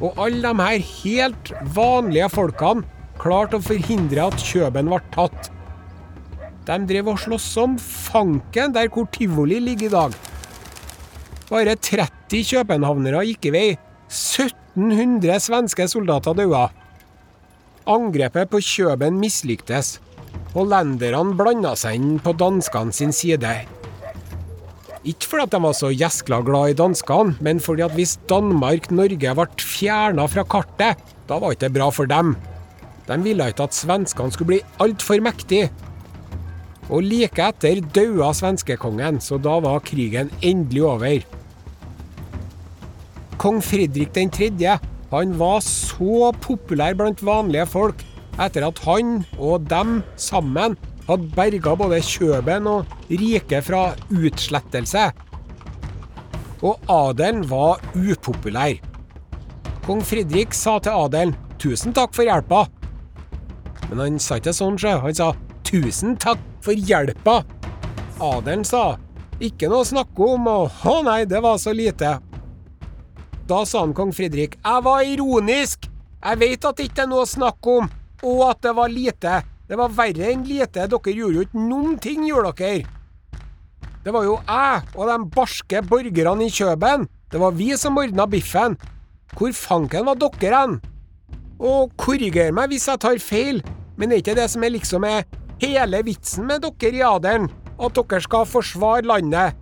Og 0.00 0.18
alle 0.18 0.50
de 0.50 0.64
her 0.64 0.88
helt 1.04 1.52
vanlige 1.76 2.30
folkene 2.32 2.86
klarte 3.20 3.60
å 3.60 3.64
forhindre 3.64 4.26
at 4.30 4.42
Kjøben 4.42 4.90
ble 4.90 5.00
tatt. 5.14 5.50
De 6.66 6.76
drev 6.88 7.12
og 7.12 7.20
sloss 7.20 7.46
som 7.54 7.76
fanken 7.80 8.74
der 8.74 8.90
hvor 8.92 9.06
tivoli 9.12 9.60
ligger 9.62 9.88
i 9.88 9.94
dag. 9.94 10.18
Bare 11.50 11.74
30 11.74 12.44
københavnere 12.50 13.24
gikk 13.28 13.50
i 13.50 13.54
vei. 13.54 13.70
1700 14.10 15.40
svenske 15.46 15.86
soldater 15.90 16.36
døde. 16.38 16.68
Angrepet 17.90 18.50
på 18.50 18.60
Kjøben 18.62 19.18
mislyktes. 19.18 19.98
Hollenderne 20.50 21.36
blanda 21.38 21.76
seg 21.78 21.94
inn 22.00 22.16
på 22.22 22.32
danskene 22.34 22.94
sin 22.94 23.12
side. 23.14 23.52
Ikke 25.06 25.28
fordi 25.30 25.54
de 25.54 25.60
var 25.62 25.76
så 25.78 25.92
gjeskla 25.94 26.40
glad 26.44 26.72
i 26.72 26.78
danskene, 26.80 27.36
men 27.40 27.62
fordi 27.62 27.86
at 27.86 27.94
hvis 27.94 28.16
Danmark-Norge 28.28 29.34
ble 29.38 29.46
fjerna 29.62 30.26
fra 30.28 30.44
kartet, 30.44 30.98
da 31.30 31.38
var 31.38 31.54
ikke 31.54 31.68
det 31.68 31.76
bra 31.78 31.88
for 31.94 32.10
dem. 32.10 32.34
De 33.06 33.20
ville 33.22 33.46
ikke 33.48 33.68
at 33.70 33.78
svenskene 33.78 34.34
skulle 34.34 34.56
bli 34.56 34.60
altfor 34.82 35.22
mektige. 35.22 35.70
Og 36.90 37.06
like 37.06 37.46
etter 37.46 37.80
daua 37.94 38.32
svenskekongen, 38.34 39.22
så 39.22 39.38
da 39.38 39.60
var 39.62 39.86
krigen 39.86 40.34
endelig 40.42 40.82
over. 40.82 41.26
Kong 43.40 43.62
Fredrik 43.64 44.12
3. 44.12 44.50
han 45.14 45.38
var 45.38 45.60
så 45.64 46.32
populær 46.42 46.98
blant 46.98 47.22
vanlige 47.22 47.66
folk 47.66 48.09
etter 48.40 48.66
at 48.66 48.80
han 48.86 49.20
og 49.38 49.66
dem 49.70 50.00
sammen 50.20 50.76
hadde 51.08 51.32
berga 51.34 51.74
både 51.78 52.00
Kjøben 52.04 52.68
og 52.70 52.94
riket 53.10 53.66
fra 53.66 53.90
utslettelse. 54.14 55.10
Og 56.62 56.90
adelen 56.92 57.44
var 57.50 57.80
upopulær. 57.96 58.78
Kong 59.86 60.02
Fredrik 60.06 60.54
sa 60.54 60.78
til 60.78 60.92
adelen 60.92 61.36
'tusen 61.58 61.92
takk 61.96 62.14
for 62.14 62.24
hjelpa'. 62.24 62.68
Men 63.90 63.98
han 63.98 64.18
sa 64.18 64.36
ikke 64.38 64.52
sånn, 64.54 64.78
sjø. 64.78 64.98
Han 65.02 65.14
sa 65.14 65.32
'tusen 65.64 66.16
takk 66.16 66.38
for 66.60 66.72
hjelpa'. 66.72 67.44
Adelen 68.20 68.64
sa 68.64 68.96
'ikke 69.40 69.68
noe 69.68 69.82
å 69.82 69.88
snakke 69.88 70.20
om', 70.20 70.46
og 70.46 70.70
'å 70.84 71.02
nei, 71.04 71.24
det 71.24 71.42
var 71.42 71.56
så 71.58 71.72
lite'. 71.72 72.20
Da 73.46 73.64
sa 73.64 73.80
han 73.80 73.94
kong 73.94 74.12
Fredrik 74.12 74.58
'jeg 74.62 74.84
var 74.84 75.02
ironisk'. 75.02 75.88
Jeg 76.22 76.38
vet 76.38 76.64
at 76.64 76.76
det 76.76 76.90
ikke 76.90 77.02
er 77.02 77.06
noe 77.06 77.24
å 77.24 77.26
snakke 77.26 77.66
om, 77.80 77.90
og 78.22 78.44
at 78.50 78.62
det 78.64 78.74
var 78.76 78.92
lite. 78.92 79.40
Det 79.70 79.78
var 79.78 79.92
verre 79.94 80.32
enn 80.32 80.46
lite. 80.48 80.86
Dere 80.90 81.14
gjorde 81.14 81.38
jo 81.38 81.44
ikke 81.46 81.66
noen 81.68 81.98
ting, 82.02 82.24
gjorde 82.28 82.52
dere. 82.58 82.86
Det 84.00 84.14
var 84.16 84.24
jo 84.24 84.38
jeg 84.48 84.84
og 84.96 85.10
de 85.10 85.16
barske 85.34 85.82
borgerne 85.84 86.46
i 86.46 86.52
Kjøben. 86.52 87.04
Det 87.30 87.40
var 87.40 87.52
vi 87.54 87.68
som 87.78 87.98
ordna 88.00 88.26
biffen. 88.26 88.78
Hvor 89.36 89.52
fanken 89.54 90.08
var 90.08 90.18
dere 90.18 90.62
hen? 90.62 90.78
Og 91.60 91.92
korriger 92.00 92.54
meg 92.56 92.72
hvis 92.72 92.88
jeg 92.88 93.02
tar 93.04 93.20
feil, 93.20 93.60
men 94.00 94.10
er 94.10 94.22
ikke 94.22 94.34
det 94.38 94.48
som 94.48 94.64
er 94.64 94.72
liksom 94.72 95.04
er 95.04 95.26
hele 95.60 96.00
vitsen 96.06 96.48
med 96.48 96.64
dere 96.64 96.96
i 96.96 97.04
adelen? 97.04 97.50
At 97.80 97.96
dere 97.96 98.24
skal 98.24 98.48
forsvare 98.48 99.04
landet? 99.06 99.56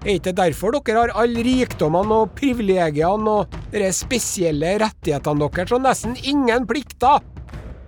Er 0.00 0.16
ikke 0.16 0.32
derfor 0.36 0.74
dere 0.74 0.98
har 0.98 1.16
alle 1.22 1.44
rikdommene 1.44 2.22
og 2.24 2.34
privilegiene 2.36 3.38
og 3.38 3.58
de 3.72 3.90
spesielle 3.94 4.78
rettighetene 4.82 5.46
deres 5.46 5.74
og 5.76 5.84
nesten 5.86 6.16
ingen 6.24 6.66
plikter? 6.66 7.22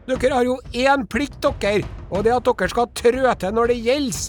Dere 0.03 0.35
har 0.35 0.43
jo 0.43 0.57
én 0.75 1.05
plikt, 1.07 1.45
dere, 1.63 1.87
og 2.11 2.25
det 2.25 2.33
er 2.33 2.41
at 2.41 2.49
dere 2.49 2.71
skal 2.73 2.89
trø 2.99 3.35
til 3.39 3.55
når 3.55 3.71
det 3.71 3.77
gjelder. 3.85 4.23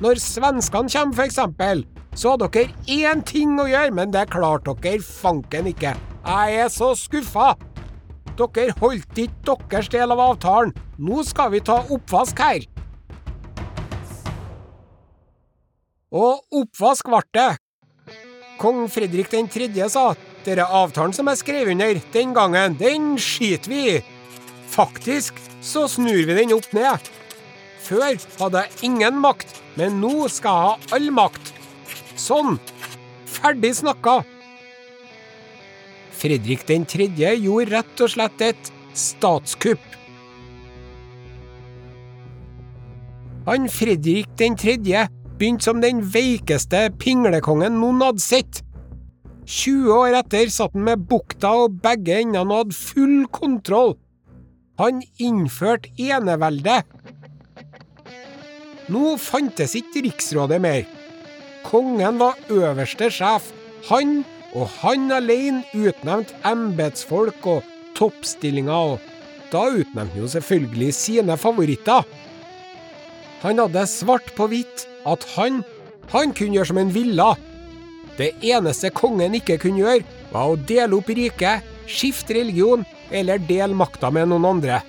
Når 0.00 0.20
svenskene 0.20 0.92
kommer, 0.92 1.16
for 1.16 1.24
eksempel, 1.24 1.82
så 2.12 2.34
har 2.34 2.42
dere 2.42 2.68
én 2.84 3.24
ting 3.24 3.56
å 3.60 3.68
gjøre, 3.68 3.94
men 3.96 4.12
det 4.12 4.26
klarte 4.32 4.76
dere 4.84 5.00
fanken 5.00 5.72
ikke. 5.72 5.94
Jeg 6.26 6.60
er 6.66 6.68
så 6.68 6.92
skuffa! 6.96 7.54
Dere 8.36 8.76
holdt 8.80 9.18
ikke 9.20 9.56
deres 9.70 9.88
del 9.92 10.12
av 10.12 10.20
avtalen. 10.20 10.76
Nå 11.00 11.24
skal 11.28 11.50
vi 11.52 11.64
ta 11.64 11.80
oppvask 11.80 12.40
her. 12.40 12.68
Og 16.12 16.60
oppvask 16.60 17.08
ble 17.08 17.24
det. 17.36 17.50
Kong 18.60 18.84
Fredrik 18.92 19.32
3. 19.32 19.68
sa 19.88 20.10
dere 20.44 20.68
avtalen 20.68 21.12
som 21.16 21.28
jeg 21.32 21.40
skrev 21.40 21.72
under 21.72 22.00
den 22.12 22.32
gangen, 22.36 22.76
den 22.76 23.14
skiter 23.16 23.72
vi 23.72 23.84
i. 23.96 24.00
Faktisk 24.80 25.34
så 25.60 25.82
snur 25.88 26.22
vi 26.24 26.34
den 26.38 26.54
opp 26.56 26.70
ned. 26.72 27.08
Før 27.84 28.14
hadde 28.40 28.62
jeg 28.62 28.86
ingen 28.88 29.18
makt, 29.20 29.50
men 29.76 29.98
nå 30.00 30.24
skal 30.32 30.56
jeg 30.56 30.70
ha 30.70 30.96
all 30.96 31.10
makt. 31.12 31.50
Sånn. 32.16 32.56
Ferdig 33.28 33.74
snakka. 33.76 34.22
Fredrik 36.16 36.64
3. 36.64 37.10
gjorde 37.42 37.68
rett 37.74 38.04
og 38.06 38.14
slett 38.14 38.46
et 38.48 38.72
statskupp. 38.96 39.84
Han 43.52 43.68
Fredrik 43.68 44.32
3. 44.40 44.80
begynte 44.80 45.68
som 45.68 45.84
den 45.84 46.06
veikeste 46.08 46.86
pinglekongen 46.96 47.82
noen 47.84 48.06
hadde 48.08 48.30
sett. 48.32 48.64
20 49.44 49.92
år 49.92 50.22
etter 50.24 50.48
satt 50.48 50.72
han 50.72 50.88
med 50.88 51.08
bukta 51.10 51.52
og 51.66 51.82
begge 51.84 52.22
endene 52.22 52.48
og 52.48 52.62
hadde 52.62 52.80
full 52.80 53.18
kontroll. 53.28 53.98
Han 54.80 55.02
innførte 55.20 55.90
enevelde. 56.00 56.80
Nå 58.88 59.16
fantes 59.20 59.74
ikke 59.76 60.06
riksrådet 60.06 60.56
mer. 60.64 60.86
Kongen 61.66 62.16
var 62.22 62.38
øverste 62.48 63.10
sjef. 63.12 63.50
Han 63.90 64.22
og 64.56 64.70
han 64.80 65.10
alene 65.12 65.62
utnevnte 65.76 66.34
embetsfolk 66.48 67.44
og 67.46 67.66
toppstillinger, 67.98 68.96
og 68.96 69.52
da 69.52 69.66
utnevnte 69.68 70.14
han 70.14 70.22
jo 70.22 70.30
selvfølgelig 70.32 70.94
sine 70.96 71.36
favoritter. 71.38 72.08
Han 73.44 73.60
hadde 73.60 73.84
svart 73.88 74.32
på 74.36 74.48
hvitt 74.50 74.86
at 75.08 75.26
han, 75.36 75.60
han 76.10 76.32
kunne 76.32 76.56
gjøre 76.56 76.72
som 76.72 76.80
han 76.80 76.94
ville. 76.94 77.28
Det 78.16 78.32
eneste 78.44 78.90
kongen 78.96 79.36
ikke 79.36 79.60
kunne 79.60 79.84
gjøre, 79.84 80.08
var 80.32 80.50
å 80.50 80.58
dele 80.68 80.96
opp 80.98 81.12
riket, 81.12 81.68
skifte 81.90 82.36
religion 82.36 82.84
eller 83.10 83.42
dele 83.42 83.76
makta 83.76 84.10
med 84.14 84.30
noen 84.30 84.48
andre. 84.54 84.80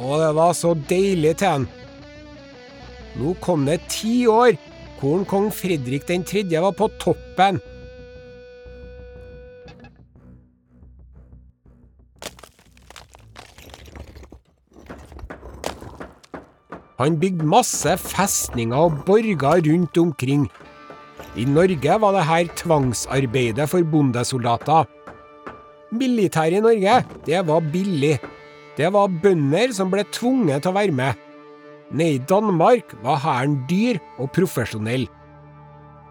Og 0.00 0.18
det 0.22 0.30
var 0.36 0.52
så 0.56 0.74
deilig 0.88 1.36
til 1.40 1.56
han. 1.56 1.68
Nå 3.20 3.34
kom 3.44 3.66
det 3.68 3.82
ti 3.92 4.22
år 4.30 4.56
hvor 5.02 5.24
kong 5.26 5.50
Fredrik 5.50 6.06
3. 6.06 6.46
var 6.62 6.72
på 6.78 6.86
toppen. 7.02 7.58
Han 17.02 17.18
bygde 17.18 17.42
masse 17.50 17.96
festninger 17.98 18.78
og 18.78 19.00
borger 19.06 19.58
rundt 19.66 19.98
omkring. 19.98 20.46
I 21.34 21.44
Norge 21.50 22.00
var 22.00 22.14
det 22.14 22.26
her 22.28 22.50
tvangsarbeidet 22.56 23.68
for 23.68 23.82
bondesoldater. 23.82 25.01
Militæret 25.92 26.56
i 26.56 26.64
Norge, 26.64 27.00
det 27.26 27.40
var 27.46 27.66
billig. 27.72 28.16
Det 28.78 28.88
var 28.94 29.12
bønder 29.22 29.74
som 29.76 29.90
ble 29.92 30.06
tvunget 30.08 30.64
til 30.64 30.72
å 30.72 30.76
være 30.78 30.94
med. 30.96 31.18
Nede 31.92 32.16
i 32.16 32.22
Danmark 32.24 32.94
var 33.04 33.20
hæren 33.20 33.58
dyr 33.68 33.98
og 34.16 34.30
profesjonell. 34.32 35.04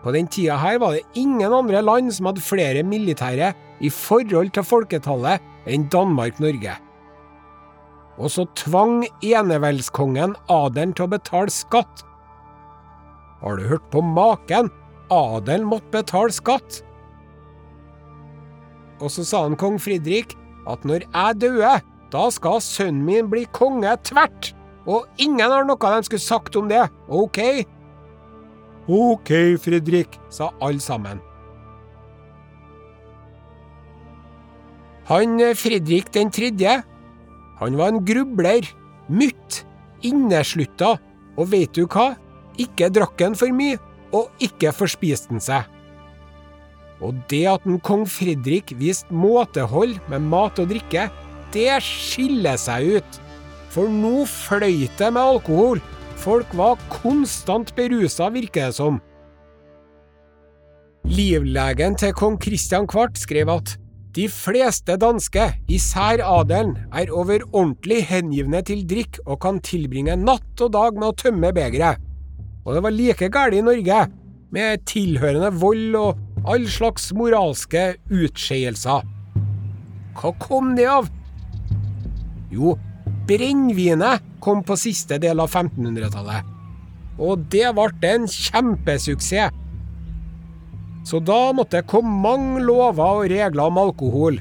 På 0.04 0.14
den 0.14 0.30
tida 0.30 0.58
her 0.62 0.78
var 0.82 0.94
det 0.94 1.18
ingen 1.18 1.54
andre 1.54 1.82
land 1.82 2.14
som 2.14 2.30
hadde 2.30 2.44
flere 2.46 2.84
militære 2.86 3.52
i 3.82 3.90
forhold 3.90 4.54
til 4.54 4.66
folketallet 4.66 5.42
enn 5.70 5.88
Danmark-Norge. 5.94 6.78
Og 8.22 8.30
så 8.30 8.46
tvang 8.58 9.02
eneveldskongen 9.26 10.36
adelen 10.52 10.94
til 10.94 11.08
å 11.08 11.14
betale 11.16 11.54
skatt. 11.54 12.06
Har 13.42 13.58
du 13.58 13.66
hørt 13.66 13.86
på 13.94 14.04
maken? 14.06 14.70
Adelen 15.10 15.70
måtte 15.70 15.90
betale 15.96 16.34
skatt. 16.34 16.84
Og 19.02 19.10
så 19.10 19.26
sa 19.26 19.44
han 19.48 19.58
kong 19.60 19.80
Fridrik 19.82 20.36
at 20.70 20.86
når 20.86 21.08
jeg 21.08 21.40
døde, 21.42 21.74
da 22.12 22.24
skal 22.34 22.62
sønnen 22.62 23.04
min 23.08 23.30
bli 23.32 23.48
konge 23.56 23.94
tvert. 24.06 24.52
Og 24.90 25.06
ingen 25.22 25.42
har 25.42 25.66
noe 25.66 25.78
de 25.78 26.06
skulle 26.06 26.24
sagt 26.24 26.58
om 26.58 26.70
det, 26.70 26.84
ok? 27.10 27.40
Ok, 28.92 29.32
Fredrik, 29.62 30.18
sa 30.34 30.50
alle 30.62 30.82
sammen. 30.82 31.22
Han 35.12 35.38
Fridrik 35.58 35.58
Fredrik 35.58 36.12
den 36.14 36.32
tredje, 36.34 36.82
han 37.62 37.78
var 37.78 37.92
en 37.92 38.02
grubler, 38.06 38.66
mutt, 39.10 39.62
inneslutta, 40.02 40.96
og 41.38 41.52
vet 41.52 41.74
du 41.78 41.86
hva? 41.86 42.16
Ikke 42.62 42.90
drakk 42.94 43.22
han 43.22 43.38
for 43.38 43.54
mye, 43.54 43.78
og 44.16 44.32
ikke 44.42 44.74
forspiste 44.74 45.30
han 45.30 45.44
seg. 45.44 45.68
Og 47.02 47.18
det 47.32 47.44
at 47.50 47.66
en 47.66 47.80
kong 47.82 48.06
Fredrik 48.10 48.76
viste 48.78 49.14
måtehold 49.14 49.98
med 50.12 50.28
mat 50.32 50.60
og 50.62 50.70
drikke, 50.70 51.08
det 51.54 51.70
skiller 51.84 52.60
seg 52.62 53.02
ut. 53.02 53.22
For 53.72 53.90
nå 53.90 54.26
fløyt 54.30 54.94
det 55.00 55.10
med 55.16 55.22
alkohol. 55.22 55.82
Folk 56.22 56.52
var 56.54 56.80
konstant 56.92 57.74
berusa, 57.78 58.30
virker 58.30 58.70
det 58.70 58.78
som. 58.78 59.00
Livlegen 61.10 61.96
til 61.98 62.14
kong 62.14 62.38
Kristian 62.40 62.86
Kvart 62.88 63.18
skrev 63.18 63.50
at 63.50 63.74
de 64.12 64.28
fleste 64.28 64.98
danske, 65.00 65.46
især 65.72 66.20
adelen, 66.28 66.76
er 66.92 67.14
overordentlig 67.16 68.02
hengivne 68.10 68.60
til 68.68 68.84
drikk 68.84 69.22
og 69.24 69.40
kan 69.46 69.62
tilbringe 69.64 70.18
natt 70.20 70.62
og 70.62 70.74
dag 70.76 70.98
med 71.00 71.08
å 71.08 71.16
tømme 71.16 71.54
begeret. 71.56 72.02
Og 72.68 72.76
det 72.76 72.84
var 72.84 72.94
like 72.94 73.30
galt 73.32 73.56
i 73.56 73.64
Norge, 73.64 74.02
med 74.52 74.84
tilhørende 74.86 75.54
vold 75.62 75.96
og 75.96 76.20
all 76.46 76.66
slags 76.70 77.12
moralske 77.14 77.96
utskeielser. 78.10 79.06
Hva 80.18 80.32
kom 80.42 80.74
det 80.78 80.88
av? 80.90 81.10
Jo, 82.52 82.76
brennevinet 83.30 84.26
kom 84.44 84.64
på 84.66 84.78
siste 84.80 85.20
del 85.22 85.40
av 85.40 85.52
1500-tallet. 85.52 86.48
og 87.22 87.44
det 87.54 87.68
ble 87.78 88.10
en 88.10 88.26
kjempesuksess. 88.26 89.54
Så 91.06 91.20
da 91.22 91.52
måtte 91.54 91.82
det 91.82 91.90
komme 91.90 92.14
mange 92.24 92.62
lover 92.62 93.22
og 93.22 93.30
regler 93.30 93.64
om 93.64 93.78
alkohol. 93.78 94.40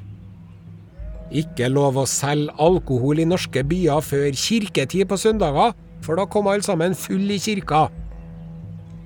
Ikke 1.30 1.68
lov 1.68 1.98
å 2.00 2.06
selge 2.08 2.52
alkohol 2.60 3.20
i 3.20 3.28
norske 3.28 3.62
byer 3.64 4.00
før 4.04 4.36
kirketid 4.36 5.08
på 5.08 5.16
søndager, 5.20 5.72
for 6.00 6.16
da 6.16 6.26
kom 6.28 6.48
alle 6.48 6.64
sammen 6.64 6.96
full 6.96 7.28
i 7.32 7.38
kirka. 7.40 7.88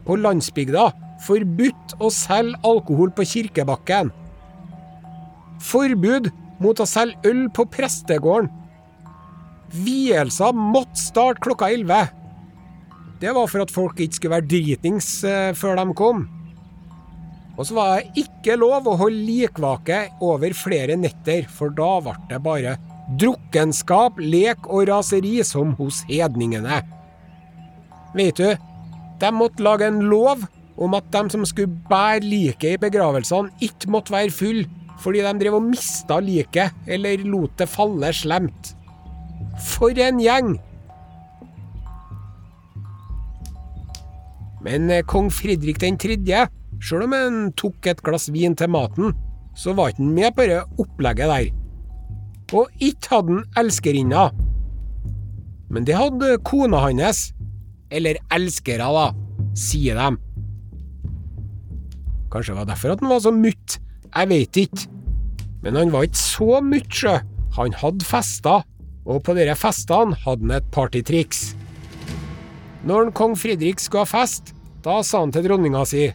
På 0.06 0.18
landsbygda 0.18 0.90
forbudt 1.24 1.96
å 2.02 2.10
selge 2.12 2.60
alkohol 2.66 3.12
på 3.14 3.26
kirkebakken. 3.34 4.12
Forbud 5.64 6.30
mot 6.62 6.80
å 6.80 6.86
selge 6.88 7.30
øl 7.30 7.46
på 7.54 7.66
prestegården. 7.72 8.50
Vielser 9.74 10.54
måtte 10.54 11.00
starte 11.00 11.42
klokka 11.42 11.70
elleve. 11.74 12.06
Det 13.20 13.32
var 13.34 13.48
for 13.50 13.64
at 13.64 13.72
folk 13.72 14.00
ikke 14.02 14.18
skulle 14.18 14.36
være 14.36 14.50
dritings 14.50 15.08
eh, 15.26 15.52
før 15.56 15.78
de 15.80 15.86
kom. 15.96 16.26
Og 17.54 17.68
så 17.68 17.76
var 17.76 17.92
det 17.94 18.24
ikke 18.24 18.56
lov 18.58 18.88
å 18.90 18.96
holde 18.98 19.22
likvake 19.28 20.00
over 20.26 20.54
flere 20.58 20.96
netter, 20.98 21.46
for 21.46 21.70
da 21.74 21.92
ble 22.02 22.16
det 22.30 22.40
bare 22.42 22.74
drukkenskap, 23.20 24.18
lek 24.18 24.66
og 24.66 24.88
raseri 24.90 25.38
som 25.46 25.74
hos 25.78 26.02
hedningene. 26.08 26.80
Vet 28.14 28.40
du, 28.40 28.50
de 29.20 29.30
måtte 29.34 29.62
lage 29.62 29.86
en 29.86 30.02
lov 30.10 30.44
om 30.76 30.94
at 30.98 31.06
de 31.14 31.22
som 31.30 31.44
skulle 31.46 31.72
bære 31.88 32.24
liket 32.24 32.74
i 32.74 32.80
begravelsene, 32.82 33.52
ikke 33.62 33.92
måtte 33.94 34.14
være 34.14 34.34
full 34.34 34.64
fordi 35.02 35.24
de 35.24 35.32
drev 35.40 35.56
og 35.58 35.66
mista 35.66 36.20
liket 36.22 36.86
eller 36.86 37.24
lot 37.26 37.58
det 37.58 37.68
falle 37.68 38.12
slemt. 38.14 38.70
For 39.60 39.94
en 40.00 40.22
gjeng! 40.22 40.54
Men 44.64 44.88
eh, 44.88 45.04
kong 45.04 45.28
Fredrik 45.34 45.82
den 45.82 45.98
tredje 46.00 46.46
Sjøl 46.84 47.04
om 47.06 47.14
han 47.16 47.36
tok 47.56 47.86
et 47.88 48.00
glass 48.04 48.26
vin 48.32 48.56
til 48.58 48.68
maten, 48.72 49.14
så 49.56 49.72
var 49.76 49.92
ikke 49.92 50.02
han 50.02 50.14
med 50.16 50.34
på 50.36 50.44
det 50.50 50.58
opplegget 50.82 51.30
der. 51.30 51.46
Og 52.58 52.82
ikke 52.82 53.10
hadde 53.12 53.36
han 53.38 53.62
elskerinna. 53.62 54.24
Men 55.70 55.86
det 55.88 55.96
hadde 55.96 56.36
kona 56.44 56.82
hans. 56.84 57.30
Eller 57.94 58.18
elskere, 58.34 58.84
da, 58.90 59.06
sier 59.56 59.96
de. 59.96 60.33
Kanskje 62.34 62.50
det 62.50 62.58
var 62.58 62.66
derfor 62.66 62.92
at 62.92 63.02
han 63.04 63.12
var 63.12 63.20
så 63.22 63.30
mutt. 63.30 63.76
Jeg 64.10 64.28
veit 64.30 64.56
ikke. 64.58 64.88
Men 65.62 65.76
han 65.78 65.92
var 65.94 66.08
ikke 66.08 66.18
så 66.18 66.58
mutt, 66.66 66.90
sjø. 66.90 67.12
Han 67.54 67.76
hadde 67.78 68.06
fester, 68.08 68.64
og 69.06 69.20
på 69.22 69.36
disse 69.38 69.54
festene 69.60 70.18
hadde 70.24 70.42
han 70.42 70.56
et 70.56 70.66
partytriks. 70.74 71.52
Når 72.84 73.12
kong 73.16 73.36
Fredrik 73.38 73.78
skulle 73.80 74.02
ha 74.02 74.10
fest, 74.10 74.50
da 74.82 74.98
sa 75.06 75.22
han 75.22 75.32
til 75.32 75.46
dronninga 75.46 75.84
si 75.88 76.08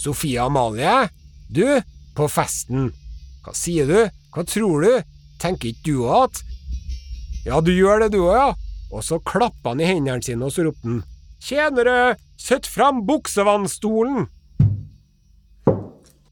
Sofie 0.00 0.40
Amalie, 0.40 1.10
du, 1.52 1.66
på 2.16 2.26
festen. 2.32 2.88
Hva 3.44 3.52
sier 3.54 3.86
du? 3.86 4.00
Hva 4.32 4.46
tror 4.48 4.86
du? 4.86 5.12
Tenker 5.40 5.70
ikke 5.70 5.92
du 5.92 6.08
at 6.08 6.40
Ja, 7.44 7.60
du 7.60 7.70
gjør 7.72 8.06
det 8.06 8.10
du 8.16 8.22
òg, 8.24 8.34
ja. 8.34 8.50
Og 8.90 9.04
så 9.04 9.20
klappa 9.20 9.74
han 9.74 9.84
i 9.84 9.88
hendene 9.88 10.24
sine, 10.24 10.48
og 10.48 10.56
så 10.56 10.64
ropte 10.66 10.88
han 10.88 11.02
Tjenere, 11.40 12.16
sett 12.40 12.66
fram 12.68 13.04
buksevannstolen! 13.08 14.26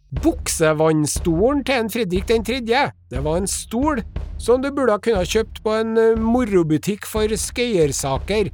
Buksevannstolen 0.08 1.60
til 1.68 1.82
en 1.82 1.90
Fredrik 1.92 2.28
den 2.30 2.44
tredje, 2.46 2.86
det 3.12 3.20
var 3.24 3.42
en 3.42 3.50
stol 3.50 4.00
som 4.40 4.62
du 4.62 4.70
burde 4.72 4.94
ha 4.94 5.02
kunnet 5.04 5.28
kjøpt 5.28 5.60
på 5.64 5.74
en 5.76 5.98
eh, 6.00 6.16
morobutikk 6.16 7.04
for 7.04 7.28
skøyersaker. 7.28 8.48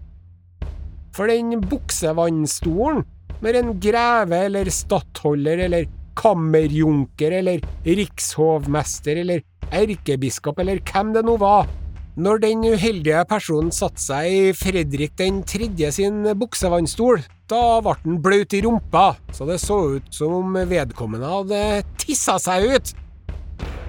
For 1.15 1.31
den 1.31 1.61
buksevannstolen, 1.63 3.05
når 3.45 3.59
en 3.61 3.71
greve 3.79 4.41
eller 4.49 4.71
stattholder 4.73 5.63
eller 5.69 5.87
kammerjunker 6.19 7.39
eller 7.39 7.63
rikshovmester 7.87 9.23
eller 9.23 9.45
erkebiskop 9.71 10.59
eller 10.59 10.83
hvem 10.91 11.15
det 11.15 11.23
nå 11.27 11.37
var, 11.39 11.71
når 12.15 12.45
den 12.45 12.61
uheldige 12.63 13.25
personen 13.27 13.73
satte 13.75 13.99
seg 13.99 14.29
i 14.31 14.53
Fredrik 14.55 15.17
den 15.19 15.41
tredje 15.51 15.89
sin 15.97 16.21
buksevannstol, 16.39 17.25
da 17.51 17.81
ble 17.83 17.97
han 18.05 18.21
blaut 18.23 18.55
i 18.55 18.61
rumpa, 18.63 19.17
så 19.35 19.49
det 19.49 19.59
så 19.63 19.79
ut 19.97 20.07
som 20.15 20.37
om 20.39 20.61
vedkommende 20.71 21.33
hadde 21.33 21.83
tissa 21.99 22.39
seg 22.39 22.69
ut. 22.71 22.95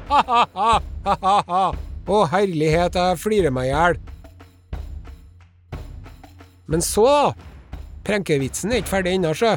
Ha-ha-ha! 0.10 1.62
Å 2.06 2.18
herlighet, 2.30 2.98
jeg 2.98 3.22
flirer 3.22 3.54
meg 3.54 3.70
i 3.70 3.74
hjel. 3.76 4.02
Men 6.66 6.82
så, 6.82 7.06
da? 7.06 7.52
Prenkevitsen 8.06 8.74
er 8.74 8.82
ikke 8.82 8.96
ferdig 8.98 9.16
ennå, 9.20 9.32
sjø. 9.38 9.54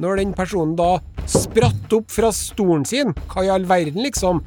Når 0.00 0.22
den 0.22 0.32
personen 0.38 0.78
da 0.78 0.96
spratt 1.30 1.94
opp 1.94 2.10
fra 2.14 2.30
stolen 2.34 2.86
sin, 2.86 3.14
hva 3.30 3.44
i 3.46 3.50
all 3.52 3.66
verden, 3.70 4.02
liksom? 4.06 4.42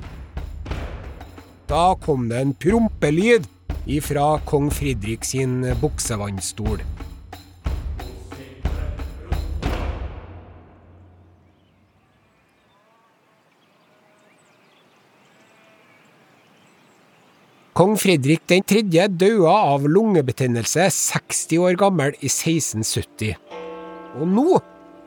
Da 1.73 1.95
kom 1.97 2.27
det 2.29 2.37
en 2.37 2.51
prompelyd 2.53 3.47
ifra 3.89 4.35
kong 4.45 4.67
Fridrik 4.69 5.23
sin 5.25 5.63
buksevannstol. 5.81 6.83
Kong 17.73 17.97
Fredrik 17.97 18.45
den 18.45 18.61
tredje 18.69 19.09
døde 19.09 19.49
av 19.49 19.89
lungebetennelse 19.89 20.91
60 20.93 21.57
år 21.57 21.79
gammel 21.81 22.13
i 22.19 22.29
1670. 22.29 23.33
Og 24.21 24.27
nå 24.29 24.49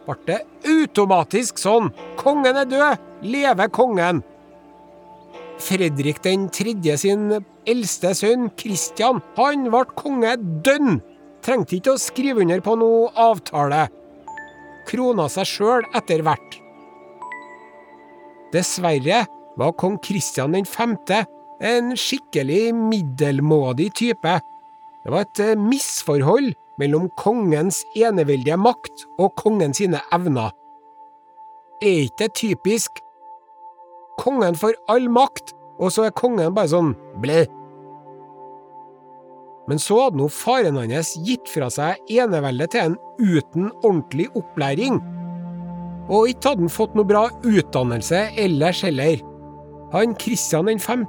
ble 0.09 0.23
det 0.27 0.43
automatisk 0.67 1.63
sånn. 1.63 1.95
Kongen 2.19 2.59
er 2.59 2.67
død! 2.67 3.13
Leve 3.23 3.71
kongen! 3.71 4.27
Fredrik 5.63 6.21
den 6.25 6.49
tredje 6.53 6.99
sin 7.01 7.31
eldste 7.67 8.13
sønn, 8.15 8.51
Kristian, 8.61 9.23
han 9.39 9.69
ble 9.73 9.85
konge 9.97 10.37
dønn! 10.67 11.01
Trengte 11.45 11.79
ikke 11.79 11.95
å 11.95 12.01
skrive 12.01 12.43
under 12.43 12.61
på 12.65 12.75
noe 12.79 13.09
avtale. 13.23 13.87
Krona 14.87 15.29
seg 15.31 15.49
sjøl 15.49 15.87
etter 15.97 16.23
hvert. 16.27 16.59
Dessverre 18.55 19.25
var 19.57 19.73
kong 19.81 19.97
Kristian 20.05 20.55
den 20.55 20.69
femte 20.69 21.25
en 21.65 21.95
skikkelig 21.97 22.75
middelmådig 22.77 23.91
type. 23.97 24.37
Det 25.05 25.13
var 25.13 25.25
et 25.25 25.43
eh, 25.43 25.57
misforhold 25.59 26.53
mellom 26.81 27.09
kongens 27.19 27.83
eneveldige 27.97 28.59
makt 28.61 29.07
og 29.17 29.33
kongens 29.41 29.81
evner. 29.81 30.53
Er 31.81 32.07
ikke 32.07 32.27
det 32.27 32.35
typisk? 32.43 33.06
Kongen 34.21 34.57
får 34.57 34.77
all 34.93 35.09
makt, 35.13 35.53
og 35.77 35.93
så 35.93 36.07
er 36.07 36.17
kongen 36.17 36.55
bare 36.57 36.73
sånn 36.73 36.95
blæ. 37.21 37.45
Men 39.67 39.81
så 39.83 39.99
hadde 40.05 40.21
nå 40.21 40.29
faren 40.31 40.79
hans 40.79 41.17
gitt 41.27 41.51
fra 41.51 41.69
seg 41.73 41.99
eneveldet 42.13 42.73
til 42.75 42.93
en 42.93 42.99
uten 43.19 43.71
ordentlig 43.83 44.29
opplæring. 44.39 45.01
Og 46.07 46.31
ikke 46.31 46.53
hadde 46.53 46.67
han 46.67 46.73
fått 46.73 46.95
noe 46.95 47.09
bra 47.09 47.25
utdannelse 47.43 48.29
ellers 48.39 48.85
heller. 48.87 49.19
Han 49.93 50.15
Kristian 50.19 50.71
5. 50.79 51.07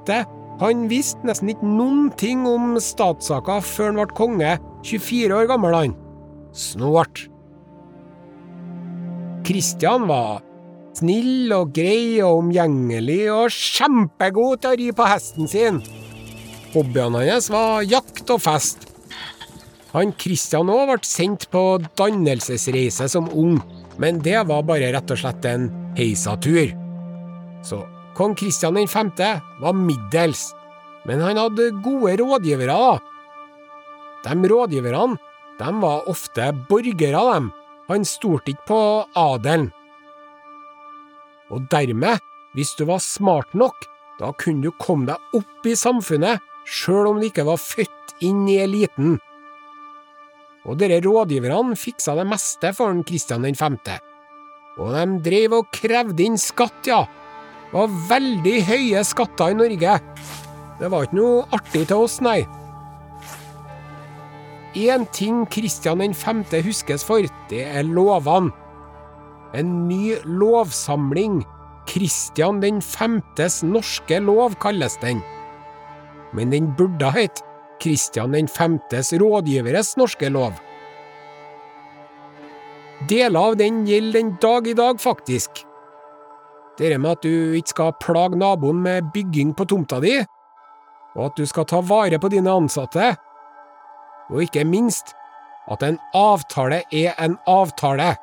han 0.60 0.88
visste 0.90 1.22
nesten 1.26 1.54
ikke 1.54 1.70
noen 1.70 2.10
ting 2.18 2.48
om 2.50 2.76
statssaker 2.82 3.62
før 3.62 3.92
han 3.92 4.02
ble 4.02 4.18
konge, 4.18 4.52
24 4.84 5.38
år 5.38 5.50
gammel 5.54 5.78
han. 5.78 5.96
Snålt. 6.58 7.28
Kristian 9.46 10.10
var 10.10 10.42
snill 10.98 11.54
og 11.56 11.74
grei 11.76 12.20
og 12.26 12.42
omgjengelig 12.42 13.24
og 13.34 13.54
kjempegod 13.54 14.64
til 14.64 14.74
å 14.74 14.78
ri 14.80 14.88
på 14.96 15.08
hesten 15.08 15.50
sin. 15.50 15.82
Hobbyene 16.74 17.24
hans 17.30 17.50
var 17.54 17.86
jakt 17.88 18.30
og 18.34 18.42
fest. 18.44 18.88
Han 19.94 20.12
Kristian 20.20 20.70
òg 20.70 20.92
ble 20.92 21.08
sendt 21.08 21.48
på 21.54 21.64
dannelsesreise 21.98 23.08
som 23.10 23.30
ung, 23.32 23.60
men 23.98 24.20
det 24.22 24.40
var 24.50 24.66
bare 24.68 24.92
rett 24.94 25.14
og 25.14 25.22
slett 25.22 25.46
en 25.50 25.70
heisatur. 25.98 26.74
Så 27.66 27.82
Kong 28.18 28.36
Kristian 28.38 28.78
5. 28.78 29.14
var 29.62 29.78
middels, 29.78 30.52
men 31.06 31.22
han 31.22 31.40
hadde 31.40 31.72
gode 31.86 32.18
rådgivere, 32.20 32.76
da. 32.76 32.98
De 34.28 34.50
rådgiverne 34.50 35.18
de 35.58 35.72
var 35.82 36.10
ofte 36.10 36.52
borgere, 36.70 37.22
dem. 37.34 37.52
Han 37.88 38.06
stolte 38.06 38.54
ikke 38.54 38.68
på 38.68 38.82
adelen. 39.18 39.72
Og 41.54 41.68
dermed, 41.72 42.20
hvis 42.56 42.74
du 42.78 42.86
var 42.90 43.04
smart 43.04 43.54
nok, 43.56 43.88
da 44.20 44.32
kunne 44.40 44.66
du 44.66 44.74
komme 44.82 45.08
deg 45.12 45.38
opp 45.38 45.68
i 45.70 45.76
samfunnet, 45.78 46.42
sjøl 46.68 47.12
om 47.12 47.22
du 47.22 47.28
ikke 47.30 47.46
var 47.48 47.62
født 47.62 48.18
inn 48.26 48.48
i 48.50 48.60
eliten. 48.64 49.18
Og 50.68 50.80
dere 50.82 51.00
rådgiverne 51.04 51.78
fiksa 51.80 52.18
det 52.18 52.28
meste 52.28 52.74
for 52.76 52.98
Kristian 53.08 53.46
5. 53.46 53.78
Og 54.78 54.92
de 54.94 55.06
drev 55.24 55.56
og 55.62 55.72
krevde 55.74 56.26
inn 56.26 56.38
skatt, 56.38 56.86
ja 56.86 57.06
Det 57.72 57.74
var 57.74 57.96
veldig 58.10 58.58
høye 58.68 59.04
skatter 59.04 59.54
i 59.54 59.58
Norge. 59.58 59.98
Det 60.78 60.92
var 60.92 61.08
ikke 61.08 61.18
noe 61.18 61.46
artig 61.56 61.88
til 61.88 62.04
oss, 62.06 62.20
nei. 62.22 62.46
én 64.78 65.08
ting 65.12 65.46
Kristian 65.50 66.14
5. 66.14 66.44
huskes 66.64 67.04
for, 67.04 67.26
det 67.50 67.64
er 67.66 67.84
lovene. 67.84 68.52
En 69.54 69.88
ny 69.88 70.16
lovsamling, 70.26 71.44
Kristian 71.88 72.60
5.s 72.62 73.64
norske 73.64 74.20
lov, 74.20 74.58
kalles 74.60 74.98
den. 75.02 75.22
Men 76.34 76.52
den 76.52 76.74
burde 76.76 77.12
hett 77.16 77.44
Kristian 77.80 78.36
5.s 78.36 79.14
rådgiveres 79.14 79.96
norske 79.98 80.30
lov. 80.30 80.54
Deler 83.08 83.40
av 83.40 83.56
den 83.58 83.86
gjelder 83.86 84.20
den 84.20 84.36
dag 84.42 84.68
i 84.68 84.74
dag, 84.74 85.00
faktisk. 85.02 85.64
Det 86.78 86.98
med 86.98 87.12
at 87.12 87.24
du 87.24 87.56
ikke 87.58 87.74
skal 87.74 87.94
plage 88.02 88.38
naboen 88.38 88.82
med 88.82 89.12
bygging 89.14 89.54
på 89.58 89.66
tomta 89.66 90.00
di, 90.02 90.18
og 91.16 91.24
at 91.30 91.38
du 91.38 91.46
skal 91.46 91.66
ta 91.66 91.82
vare 91.82 92.20
på 92.22 92.30
dine 92.30 92.52
ansatte, 92.54 93.16
og 94.30 94.44
ikke 94.44 94.66
minst 94.66 95.16
at 95.72 95.84
en 95.84 95.98
avtale 96.14 96.84
er 96.94 97.16
en 97.22 97.38
avtale. 97.48 98.16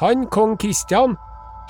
Han 0.00 0.26
kong 0.26 0.56
Kristian, 0.56 1.16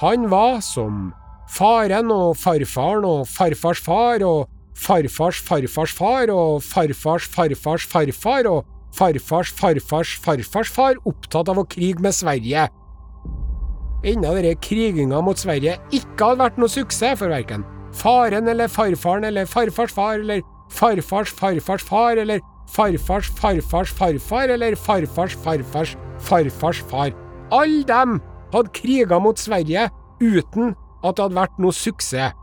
han 0.01 0.29
var 0.31 0.61
som 0.61 1.13
faren 1.51 2.11
og 2.15 2.37
farfaren 2.41 3.05
og 3.05 3.27
farfars 3.29 3.83
far 3.83 4.23
og 4.25 4.49
farfars 4.79 5.41
farfars 5.43 5.93
far 5.93 6.31
og 6.33 6.63
farfars 6.65 7.27
farfars 7.29 7.87
farfar 7.87 8.49
og 8.51 8.65
farfars 8.97 9.53
farfars 9.59 10.15
farfars 10.23 10.71
far 10.73 11.03
opptatt 11.09 11.51
av 11.53 11.61
å 11.61 11.67
krige 11.67 12.03
med 12.03 12.17
Sverige. 12.17 12.69
Enda 14.03 14.33
denne 14.35 14.57
kriginga 14.59 15.21
mot 15.23 15.39
Sverige 15.39 15.77
ikke 15.95 16.33
hadde 16.33 16.43
vært 16.43 16.59
noe 16.59 16.73
suksess 16.73 17.21
for 17.21 17.31
verken 17.31 17.67
faren 17.93 18.49
eller 18.49 18.69
farfaren 18.73 19.29
eller 19.29 19.47
farfars 19.47 19.93
far 19.93 20.19
eller 20.19 20.43
farfars 20.73 21.35
farfars 21.37 21.85
far 21.85 22.17
eller 22.17 22.41
farfars 22.73 23.29
farfars 23.41 23.93
farfar 23.99 24.55
eller 24.57 24.75
farfars 24.75 25.37
farfars 25.45 25.97
farfars 26.19 26.83
far. 26.91 27.22
Alle 27.53 27.85
dem 27.85 28.21
hadde 28.53 28.73
kriga 28.73 29.19
mot 29.21 29.39
Sverige 29.39 29.89
uten 30.23 30.73
at 31.03 31.17
det 31.17 31.25
hadde 31.27 31.37
vært 31.37 31.61
noe 31.61 31.75
suksess. 31.77 32.37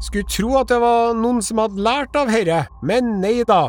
Skulle 0.00 0.30
tro 0.30 0.54
at 0.60 0.70
det 0.70 0.78
var 0.78 1.16
noen 1.18 1.40
som 1.42 1.58
hadde 1.58 1.82
lært 1.82 2.14
av 2.16 2.30
herre, 2.30 2.62
men 2.86 3.16
nei 3.22 3.42
da. 3.48 3.68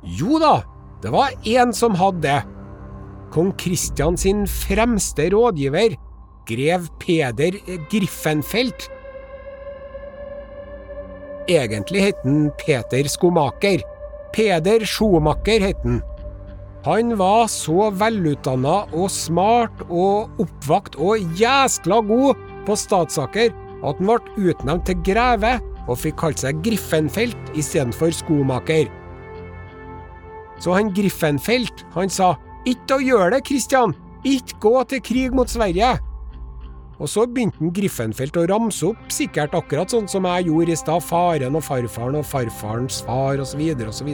Jo 0.00 0.40
da, 0.40 0.62
det 1.04 1.12
var 1.12 1.34
én 1.44 1.74
som 1.76 1.98
hadde 2.00 2.24
det. 2.24 2.38
Kong 3.30 3.52
Kristian 3.60 4.16
sin 4.18 4.46
fremste 4.48 5.28
rådgiver, 5.30 5.94
grev 6.48 6.88
Peder 6.98 7.60
Griffenfeldt. 7.92 8.88
Egentlig 11.50 12.08
het 12.08 12.24
han 12.24 12.48
Peter 12.58 13.06
Skomaker. 13.12 13.84
Peder 14.34 14.86
Schomaker 14.88 15.68
het 15.68 15.84
han. 15.84 16.00
Han 16.84 17.12
var 17.20 17.44
så 17.52 17.90
velutdanna 17.92 18.86
og 18.96 19.10
smart 19.12 19.82
og 19.90 20.40
oppvakt 20.40 20.94
og 20.96 21.20
jæskla 21.36 21.98
god 22.08 22.38
på 22.64 22.76
statssaker 22.78 23.50
at 23.84 24.00
han 24.00 24.08
ble 24.08 24.48
utnevnt 24.48 24.86
til 24.88 25.02
greve 25.04 25.58
og 25.90 25.98
fikk 26.00 26.16
kalt 26.22 26.40
seg 26.40 26.62
Griffenfelt 26.64 27.52
istedenfor 27.58 28.14
skomaker. 28.16 28.88
Så 30.60 30.72
han 30.76 30.92
Griffenfelt, 30.96 31.84
han 31.92 32.12
sa 32.12 32.34
ikke 32.68 32.96
å 32.96 33.04
gjøre 33.04 33.34
det, 33.36 33.44
Kristian, 33.48 33.92
ikke 34.24 34.60
gå 34.64 34.74
til 34.88 35.04
krig 35.04 35.36
mot 35.36 35.52
Sverige. 35.52 35.98
Og 37.00 37.08
så 37.08 37.24
begynte 37.24 37.60
han 37.60 38.42
å 38.42 38.46
ramse 38.48 38.88
opp, 38.88 39.04
sikkert 39.08 39.56
akkurat 39.56 39.92
sånn 39.92 40.08
som 40.08 40.28
jeg 40.28 40.48
gjorde 40.48 40.72
i 40.72 40.76
stad, 40.76 41.04
faren 41.04 41.56
og 41.56 41.64
farfaren 41.64 42.20
og 42.20 42.28
farfarens 42.28 43.00
far 43.04 43.40
osv. 43.40 43.60
osv. 43.88 44.10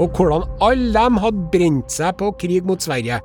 Og 0.00 0.08
hvordan 0.16 0.46
alle 0.64 0.94
dem 0.96 1.18
hadde 1.20 1.46
brent 1.52 1.92
seg 1.92 2.16
på 2.20 2.30
krig 2.40 2.64
mot 2.66 2.80
Sverige. 2.80 3.20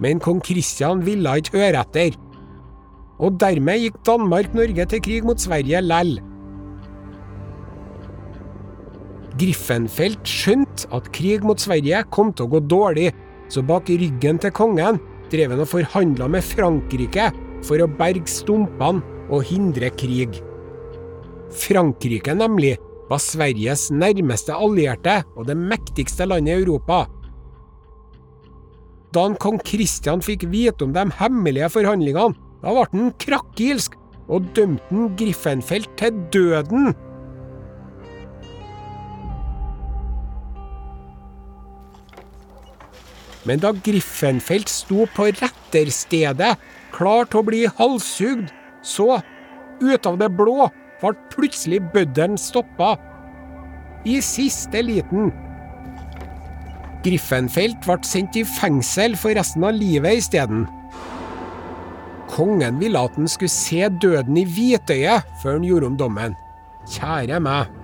Men 0.00 0.20
kong 0.24 0.40
Kristian 0.40 1.04
ville 1.04 1.36
ikke 1.42 1.60
høre 1.60 1.84
etter. 1.84 2.16
Og 3.20 3.36
dermed 3.42 3.82
gikk 3.82 3.98
Danmark-Norge 4.08 4.86
til 4.88 5.02
krig 5.04 5.26
mot 5.28 5.40
Sverige 5.40 5.82
lell. 5.84 6.16
Griffenfeldt 9.40 10.28
skjønte 10.28 10.88
at 10.96 11.12
krig 11.16 11.44
mot 11.44 11.60
Sverige 11.60 12.02
kom 12.12 12.32
til 12.32 12.48
å 12.48 12.54
gå 12.56 12.64
dårlig, 12.72 13.10
så 13.52 13.62
bak 13.66 13.88
ryggen 13.92 14.40
til 14.40 14.52
kongen 14.56 15.00
drev 15.30 15.52
han 15.54 15.62
og 15.62 15.70
forhandla 15.70 16.28
med 16.32 16.44
Frankrike 16.44 17.30
for 17.66 17.82
å 17.82 17.88
berge 18.00 18.28
stumpene 18.30 19.04
og 19.30 19.44
hindre 19.46 19.92
krig. 19.94 20.40
Frankrike, 21.54 22.34
nemlig, 22.34 22.76
var 23.10 23.22
Sveriges 23.22 23.88
nærmeste 23.90 24.54
allierte 24.54 25.20
og 25.34 25.48
det 25.50 25.56
mektigste 25.58 26.28
landet 26.30 26.54
i 26.54 26.62
Europa. 26.62 27.04
Da 29.10 29.26
en 29.26 29.38
kong 29.42 29.58
Kristian 29.66 30.22
fikk 30.22 30.46
vite 30.52 30.86
om 30.86 30.94
de 30.94 31.02
hemmelige 31.18 31.72
forhandlingene, 31.74 32.38
da 32.62 32.74
ble 32.76 32.86
han 32.92 33.14
krakkilsk 33.18 33.96
og 34.30 34.46
dømte 34.54 34.86
han 34.92 35.14
Griffenfelt 35.18 35.90
til 35.98 36.20
døden. 36.30 36.92
Men 43.48 43.62
da 43.62 43.72
Griffenfeldt 43.74 44.70
sto 44.70 45.08
på 45.16 45.30
retterstedet, 45.32 46.52
klar 46.94 47.26
til 47.26 47.40
å 47.40 47.46
bli 47.48 47.64
halshugd, 47.80 48.52
så, 48.86 49.18
ut 49.80 50.06
av 50.06 50.20
det 50.20 50.28
blå, 50.36 50.68
ble 51.00 51.14
plutselig 51.32 51.80
bøddelen 51.94 52.38
stoppa. 52.40 52.94
I 54.08 54.20
siste 54.24 54.82
liten. 54.84 55.30
Griffenfeldt 57.04 57.80
ble 57.84 57.96
sendt 58.04 58.36
i 58.36 58.44
fengsel 58.44 59.16
for 59.16 59.36
resten 59.36 59.64
av 59.64 59.76
livet 59.76 60.20
isteden. 60.20 60.66
Kongen 62.30 62.78
ville 62.80 63.00
at 63.00 63.16
han 63.18 63.28
skulle 63.28 63.52
se 63.52 63.88
døden 64.02 64.38
i 64.38 64.46
hvitøyet 64.46 65.26
før 65.42 65.58
han 65.58 65.66
gjorde 65.66 65.90
om 65.90 66.00
dommen. 66.00 66.36
Kjære 66.90 67.40
meg. 67.42 67.76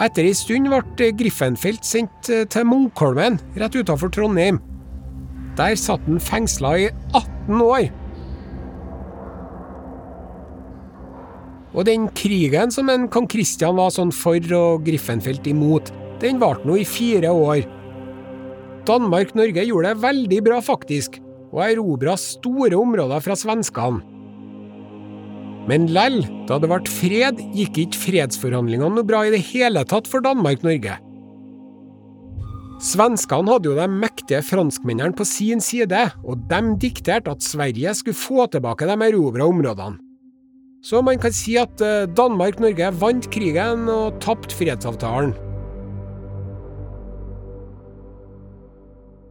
Etter 0.00 0.24
ei 0.24 0.34
stund 0.36 0.70
ble 0.70 1.10
Griffenfeldt 1.18 1.84
sendt 1.84 2.30
eh, 2.32 2.46
til 2.48 2.64
Munkholmen, 2.64 3.36
rett 3.60 3.76
utenfor 3.76 4.12
Trondheim. 4.14 4.60
Der 5.58 5.74
satt 5.76 6.06
han 6.06 6.22
fengsla 6.22 6.70
i 6.80 6.86
18 7.12 7.60
år. 7.60 7.90
Og 11.70 11.86
den 11.86 12.08
krigen 12.18 12.72
som 12.74 12.90
en 12.90 13.06
kong 13.12 13.28
Kristian 13.30 13.78
var 13.78 13.92
sånn 13.94 14.10
for 14.14 14.42
og 14.56 14.86
Griffenfelt 14.86 15.46
imot, 15.46 15.92
den 16.20 16.40
varte 16.42 16.66
nå 16.68 16.80
i 16.80 16.86
fire 16.88 17.30
år. 17.30 17.62
Danmark-Norge 18.88 19.64
gjorde 19.68 19.92
det 19.92 20.02
veldig 20.02 20.40
bra, 20.46 20.58
faktisk, 20.64 21.20
og 21.52 21.62
erobra 21.66 22.16
store 22.18 22.78
områder 22.78 23.22
fra 23.22 23.36
svenskene. 23.38 24.02
Men 25.70 25.86
lell, 25.94 26.24
da 26.48 26.56
det 26.58 26.70
ble 26.72 26.80
fred, 26.90 27.38
gikk 27.54 27.78
ikke 27.84 28.02
fredsforhandlingene 28.06 28.96
noe 28.96 29.06
bra 29.06 29.22
i 29.26 29.32
det 29.34 29.42
hele 29.52 29.84
tatt 29.86 30.08
for 30.10 30.24
Danmark-Norge. 30.24 30.96
Svenskene 32.80 33.52
hadde 33.52 33.68
jo 33.68 33.76
de 33.76 33.86
mektige 33.92 34.40
franskmennene 34.42 35.14
på 35.14 35.26
sin 35.28 35.60
side, 35.62 36.06
og 36.24 36.48
de 36.50 36.60
dikterte 36.80 37.30
at 37.30 37.44
Sverige 37.44 37.92
skulle 37.94 38.16
få 38.16 38.48
tilbake 38.50 38.88
de 38.88 38.96
erobra 39.10 39.46
områdene. 39.52 40.09
Så 40.80 41.02
man 41.04 41.20
kan 41.20 41.32
si 41.36 41.58
at 41.60 41.82
eh, 41.84 42.08
Danmark-Norge 42.16 42.88
vant 43.00 43.28
krigen 43.32 43.88
og 43.92 44.16
tapte 44.24 44.56
fredsavtalen. 44.56 45.34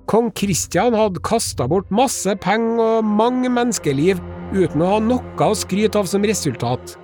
Kong 0.09 0.31
Kristian 0.33 0.95
hadde 0.97 1.21
kasta 1.25 1.67
bort 1.69 1.89
masse 1.93 2.33
penger 2.41 2.81
og 2.81 3.05
mange 3.05 3.49
menneskeliv 3.53 4.21
uten 4.55 4.81
å 4.81 4.93
ha 4.95 5.01
noe 5.05 5.45
å 5.45 5.57
skryte 5.57 6.01
av 6.01 6.09
som 6.09 6.25
resultat. 6.25 6.95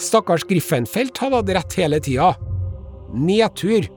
Stakkars 0.00 0.46
Griffenfeldt 0.48 1.20
hadde 1.20 1.40
hatt 1.42 1.52
rett 1.58 1.76
hele 1.80 2.00
tida. 2.00 2.30
Nedtur. 3.12 3.88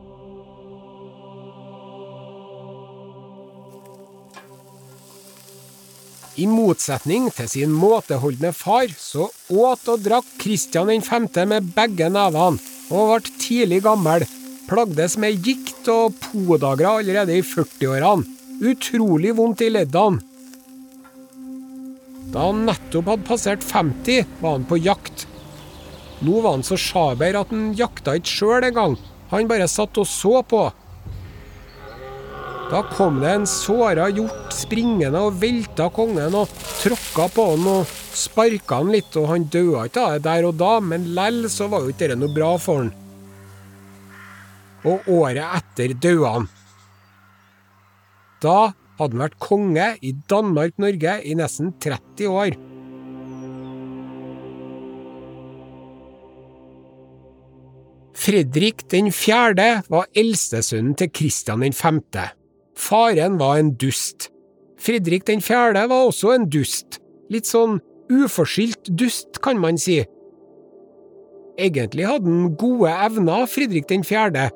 I 6.35 6.45
motsetning 6.51 7.29
til 7.31 7.47
sin 7.47 7.71
måteholdne 7.71 8.49
far, 8.51 8.91
så 8.99 9.29
åt 9.47 9.85
og 9.91 10.01
drakk 10.03 10.27
Kristian 10.41 10.91
5. 10.99 11.29
med 11.47 11.69
begge 11.77 12.09
nevene, 12.11 12.59
og 12.91 13.11
ble 13.13 13.35
tidlig 13.39 13.79
gammel. 13.85 14.25
Plagdes 14.67 15.15
med 15.21 15.39
gikt 15.45 15.87
og 15.93 16.17
podagra 16.19 16.97
allerede 16.99 17.37
i 17.37 17.45
40-årene. 17.45 18.27
Utrolig 18.65 19.31
vondt 19.37 19.63
i 19.63 19.69
leddene. 19.71 20.19
Da 22.33 22.49
han 22.49 22.65
nettopp 22.67 23.13
hadde 23.13 23.27
passert 23.29 23.63
50, 23.63 24.25
var 24.41 24.57
han 24.57 24.67
på 24.67 24.81
jakt. 24.81 25.27
Nå 26.25 26.41
var 26.41 26.57
han 26.57 26.67
så 26.67 26.75
sjaber 26.79 27.37
at 27.39 27.53
han 27.53 27.69
jakta 27.79 28.17
ikke 28.19 28.33
sjøl 28.33 28.67
engang, 28.73 28.97
han 29.31 29.47
bare 29.47 29.69
satt 29.71 29.95
og 30.01 30.09
så 30.09 30.41
på. 30.43 30.65
Da 32.65 32.81
kom 32.89 33.19
det 33.21 33.29
en 33.29 33.43
såra 33.45 34.07
hjort 34.09 34.53
springende 34.53 35.19
og 35.21 35.35
velta 35.37 35.85
kongen 35.93 36.33
og 36.33 36.49
tråkka 36.81 37.27
på 37.35 37.43
han 37.51 37.67
og 37.69 37.91
sparka 38.17 38.79
han 38.79 38.89
litt, 38.89 39.13
og 39.21 39.27
han 39.29 39.43
døde 39.53 39.83
ikke 39.85 40.01
av 40.01 40.15
det 40.15 40.23
der 40.25 40.47
og 40.47 40.55
da, 40.57 40.71
men 40.81 41.11
lell 41.13 41.43
så 41.53 41.67
var 41.69 41.83
jo 41.83 41.93
ikke 41.93 42.09
det 42.09 42.17
noe 42.17 42.33
bra 42.33 42.55
for 42.61 42.81
han. 42.81 42.89
Og 44.89 45.05
året 45.13 45.45
etter 45.45 45.93
døde 45.93 46.31
han. 46.37 46.47
Da 48.41 48.59
hadde 48.97 49.13
han 49.13 49.23
vært 49.27 49.37
konge 49.45 49.89
i 50.01 50.13
Danmark-Norge 50.31 51.19
i 51.21 51.35
nesten 51.37 51.69
30 51.85 52.31
år. 52.31 52.57
Fredrik 58.25 58.87
den 58.89 59.11
fjerde 59.13 59.67
var 59.93 60.09
eldstesønnen 60.17 60.97
til 60.97 61.13
Kristian 61.13 61.61
den 61.61 61.77
femte. 61.77 62.25
Faren 62.75 63.39
var 63.39 63.57
en 63.59 63.73
dust. 63.79 64.29
Fredrik 64.79 65.25
den 65.27 65.41
fjerde 65.41 65.87
var 65.89 66.09
også 66.09 66.35
en 66.35 66.49
dust. 66.51 66.99
Litt 67.31 67.47
sånn 67.49 67.79
uforskyldt 68.11 68.91
dust, 68.99 69.39
kan 69.41 69.57
man 69.61 69.79
si. 69.81 70.01
Egentlig 71.57 72.05
hadde 72.05 72.27
han 72.27 72.55
gode 72.59 72.91
evner, 72.91 73.47
Fredrik 73.47 73.87
den 73.89 74.03
fjerde, 74.03 74.49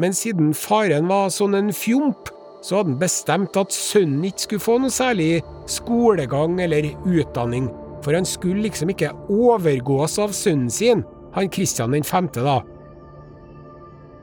men 0.00 0.14
siden 0.16 0.52
faren 0.56 1.08
var 1.10 1.32
sånn 1.32 1.56
en 1.56 1.72
fjomp, 1.74 2.28
så 2.60 2.78
hadde 2.80 2.92
han 2.92 3.00
bestemt 3.00 3.56
at 3.56 3.72
sønnen 3.72 4.26
ikke 4.28 4.44
skulle 4.44 4.64
få 4.66 4.76
noe 4.82 4.92
særlig 4.92 5.40
skolegang 5.70 6.58
eller 6.60 6.90
utdanning, 7.08 7.70
for 8.04 8.16
han 8.16 8.28
skulle 8.28 8.66
liksom 8.68 8.92
ikke 8.92 9.14
overgås 9.32 10.18
av 10.20 10.36
sønnen 10.36 10.70
sin, 10.72 11.04
han 11.34 11.50
Kristian 11.52 11.96
den 11.96 12.04
femte, 12.06 12.44
da. 12.44 12.60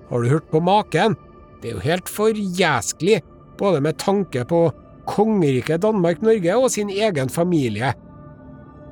Har 0.08 0.24
du 0.24 0.30
hørt 0.32 0.48
på 0.54 0.62
maken? 0.64 1.18
Det 1.62 1.72
er 1.72 1.78
jo 1.78 1.86
helt 1.86 2.10
forjæskelig, 2.10 3.22
både 3.58 3.82
med 3.82 3.98
tanke 3.98 4.44
på 4.46 4.68
kongeriket 5.08 5.82
Danmark-Norge 5.82 6.58
og 6.58 6.70
sin 6.72 6.92
egen 6.94 7.30
familie. 7.34 7.94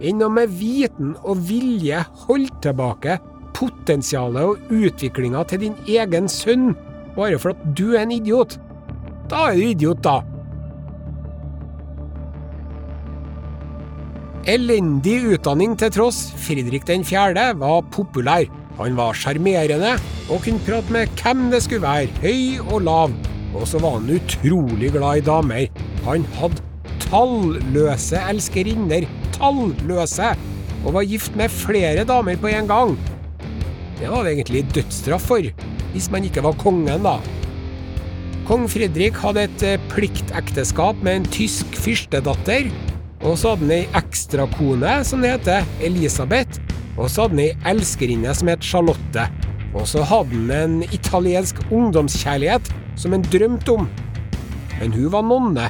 Enn 0.02 0.24
å 0.26 0.30
med 0.32 0.52
viten 0.60 1.14
og 1.24 1.44
vilje 1.48 2.02
holde 2.26 2.62
tilbake 2.64 3.20
potensialet 3.56 4.44
og 4.44 4.74
utviklinga 4.74 5.46
til 5.48 5.68
din 5.68 5.76
egen 5.88 6.28
sønn, 6.32 6.74
bare 7.16 7.40
for 7.40 7.54
at 7.54 7.68
du 7.78 7.94
er 7.94 8.04
en 8.04 8.16
idiot. 8.16 8.58
Da 9.32 9.50
er 9.52 9.60
du 9.60 9.68
idiot, 9.70 10.02
da. 10.04 10.20
Elendig 14.46 15.16
utdanning 15.34 15.74
til 15.80 15.90
tross, 15.96 16.28
Fridrik 16.38 16.86
4. 16.86 17.48
var 17.58 17.82
populær. 17.94 18.46
Han 18.80 18.98
var 18.98 19.16
sjarmerende 19.16 19.94
og 20.28 20.42
kunne 20.44 20.64
prate 20.66 20.92
med 20.92 21.12
hvem 21.22 21.48
det 21.54 21.62
skulle 21.64 21.86
være, 21.86 22.12
høy 22.24 22.60
og 22.74 22.82
lav. 22.88 23.14
Og 23.56 23.68
så 23.70 23.80
var 23.80 24.00
han 24.00 24.10
utrolig 24.18 24.92
glad 24.92 25.22
i 25.22 25.26
damer. 25.26 25.68
Han 26.08 26.26
hadde 26.36 26.64
talløse 27.06 28.20
elskerinner, 28.30 29.08
talløse, 29.38 30.34
og 30.86 30.98
var 30.98 31.08
gift 31.08 31.38
med 31.40 31.54
flere 31.54 32.04
damer 32.08 32.36
på 32.42 32.52
en 32.52 32.68
gang. 32.70 32.98
Det 33.96 34.12
var 34.12 34.26
det 34.26 34.36
egentlig 34.36 34.66
dødsstraff 34.76 35.30
for, 35.32 35.48
hvis 35.94 36.12
man 36.12 36.28
ikke 36.28 36.44
var 36.44 36.58
kongen, 36.60 37.08
da. 37.08 37.16
Kong 38.46 38.68
Fredrik 38.70 39.16
hadde 39.24 39.48
et 39.48 39.64
eh, 39.66 39.86
pliktekteskap 39.90 41.00
med 41.02 41.22
en 41.22 41.32
tysk 41.34 41.80
fyrstedatter, 41.80 42.68
og 43.24 43.40
så 43.40 43.56
hadde 43.56 43.66
han 43.66 43.74
ei 43.80 43.88
ekstrakone, 43.98 45.00
som 45.08 45.24
det 45.24 45.32
heter, 45.38 45.66
Elisabeth, 45.88 46.60
og 46.96 47.10
så 47.12 47.26
hadde 47.26 47.36
han 47.36 47.44
ei 47.44 47.74
elskerinne 47.74 48.34
som 48.36 48.50
het 48.52 48.64
Charlotte. 48.64 49.28
Og 49.76 49.88
så 49.90 50.04
hadde 50.08 50.38
han 50.38 50.52
en 50.56 50.76
italiensk 50.96 51.60
ungdomskjærlighet 51.68 52.70
som 53.00 53.16
han 53.16 53.26
drømte 53.28 53.76
om. 53.76 53.90
Men 54.80 54.96
hun 54.96 55.12
var 55.12 55.26
nonne. 55.28 55.70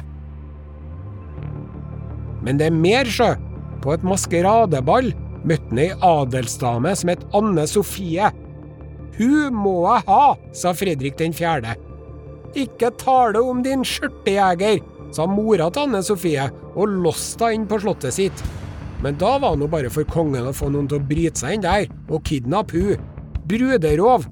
Men 2.46 2.60
det 2.60 2.70
er 2.70 2.78
mer, 2.78 3.10
sjø. 3.10 3.32
På 3.82 3.94
et 3.94 4.04
maskeradeball 4.06 5.12
møtte 5.46 5.70
han 5.72 5.82
ei 5.82 5.90
adelsdame 6.04 6.94
som 6.98 7.10
het 7.10 7.24
Anne 7.34 7.66
Sofie. 7.70 8.30
Hun 9.16 9.56
må 9.56 9.80
jeg 9.86 10.06
ha, 10.06 10.36
sa 10.54 10.74
Fredrik 10.76 11.18
den 11.18 11.34
fjerde. 11.34 11.74
Ikke 12.56 12.92
tale 13.00 13.42
om 13.42 13.62
din 13.64 13.82
skjørtejeger, 13.84 14.78
sa 15.14 15.26
mora 15.28 15.68
til 15.72 15.88
Anne 15.88 16.02
Sofie 16.06 16.46
og 16.76 16.94
låste 17.02 17.50
inn 17.54 17.66
på 17.68 17.80
slottet 17.82 18.14
sitt. 18.14 18.44
Men 19.06 19.14
da 19.18 19.36
var 19.38 19.54
det 19.54 19.68
bare 19.70 19.90
for 19.94 20.02
kongen 20.10 20.48
å 20.50 20.52
få 20.56 20.66
noen 20.74 20.88
til 20.90 20.98
å 20.98 21.06
bryte 21.06 21.38
seg 21.38 21.54
inn 21.54 21.62
der 21.62 21.84
og 22.10 22.24
kidnappe 22.26 22.80
hun. 22.82 23.04
Bruderov. 23.46 24.24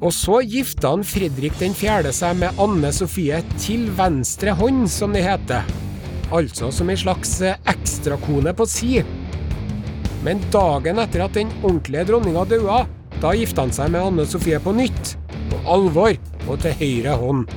Og 0.00 0.14
så 0.16 0.38
gifta 0.48 0.94
han 0.94 1.04
Fredrik 1.04 1.58
den 1.60 1.76
fjerde 1.76 2.08
seg 2.16 2.38
med 2.40 2.56
Anne 2.62 2.88
Sofie 2.96 3.42
til 3.60 3.90
venstre 3.98 4.54
hånd, 4.56 4.86
som 4.88 5.12
det 5.12 5.26
heter. 5.26 5.68
Altså 6.32 6.70
som 6.72 6.88
ei 6.88 6.96
slags 6.96 7.34
ekstrakone 7.44 8.56
på 8.56 8.64
si. 8.64 8.94
Men 10.24 10.40
dagen 10.56 11.02
etter 11.04 11.26
at 11.26 11.36
den 11.36 11.52
ordentlige 11.60 12.06
dronninga 12.08 12.46
daua, 12.48 12.78
da 13.20 13.34
gifta 13.36 13.66
han 13.66 13.76
seg 13.76 13.92
med 13.92 14.08
Anne 14.08 14.24
Sofie 14.24 14.62
på 14.64 14.72
nytt. 14.72 15.18
På 15.52 15.60
alvor 15.76 16.16
og 16.46 16.64
til 16.64 16.80
høyre 16.80 17.20
hånd. 17.20 17.52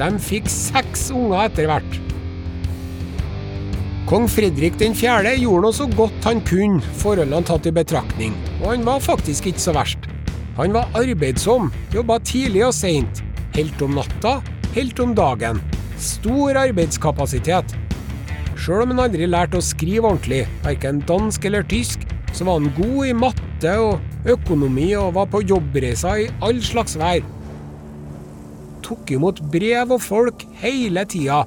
De 0.00 0.10
fikk 0.24 0.48
seks 0.48 1.10
unger 1.12 1.50
etter 1.50 1.68
hvert. 1.68 2.03
Kong 4.14 4.28
Fredrik 4.30 4.76
4. 4.78 5.32
gjorde 5.42 5.64
noe 5.64 5.74
så 5.74 5.88
godt 5.90 6.26
han 6.28 6.38
kunne, 6.46 6.78
forholdene 7.00 7.42
tatt 7.48 7.64
i 7.66 7.72
betraktning, 7.74 8.36
og 8.60 8.68
han 8.68 8.84
var 8.86 9.00
faktisk 9.02 9.48
ikke 9.50 9.62
så 9.64 9.72
verst. 9.74 10.04
Han 10.54 10.70
var 10.76 10.92
arbeidsom, 10.94 11.72
jobba 11.90 12.20
tidlig 12.22 12.62
og 12.62 12.70
seint, 12.78 13.24
helt 13.56 13.82
om 13.82 13.96
natta, 13.98 14.36
helt 14.76 15.02
om 15.02 15.16
dagen. 15.18 15.58
Stor 15.98 16.60
arbeidskapasitet. 16.60 17.74
Sjøl 18.54 18.84
om 18.84 18.94
han 18.94 19.02
aldri 19.08 19.26
lærte 19.26 19.58
å 19.58 19.66
skrive 19.66 20.06
ordentlig, 20.12 20.44
verken 20.62 21.02
dansk 21.10 21.50
eller 21.50 21.66
tysk, 21.74 22.06
så 22.30 22.46
var 22.46 22.62
han 22.62 22.70
god 22.78 23.10
i 23.10 23.18
matte 23.24 23.74
og 23.82 24.30
økonomi 24.36 24.92
og 25.00 25.16
var 25.18 25.26
på 25.34 25.42
jobbreiser 25.42 26.22
i 26.28 26.30
all 26.38 26.62
slags 26.62 26.94
vær. 27.02 27.26
Tok 28.86 29.10
imot 29.18 29.42
brev 29.50 29.98
og 29.98 30.06
folk 30.06 30.46
hele 30.62 31.02
tida 31.02 31.42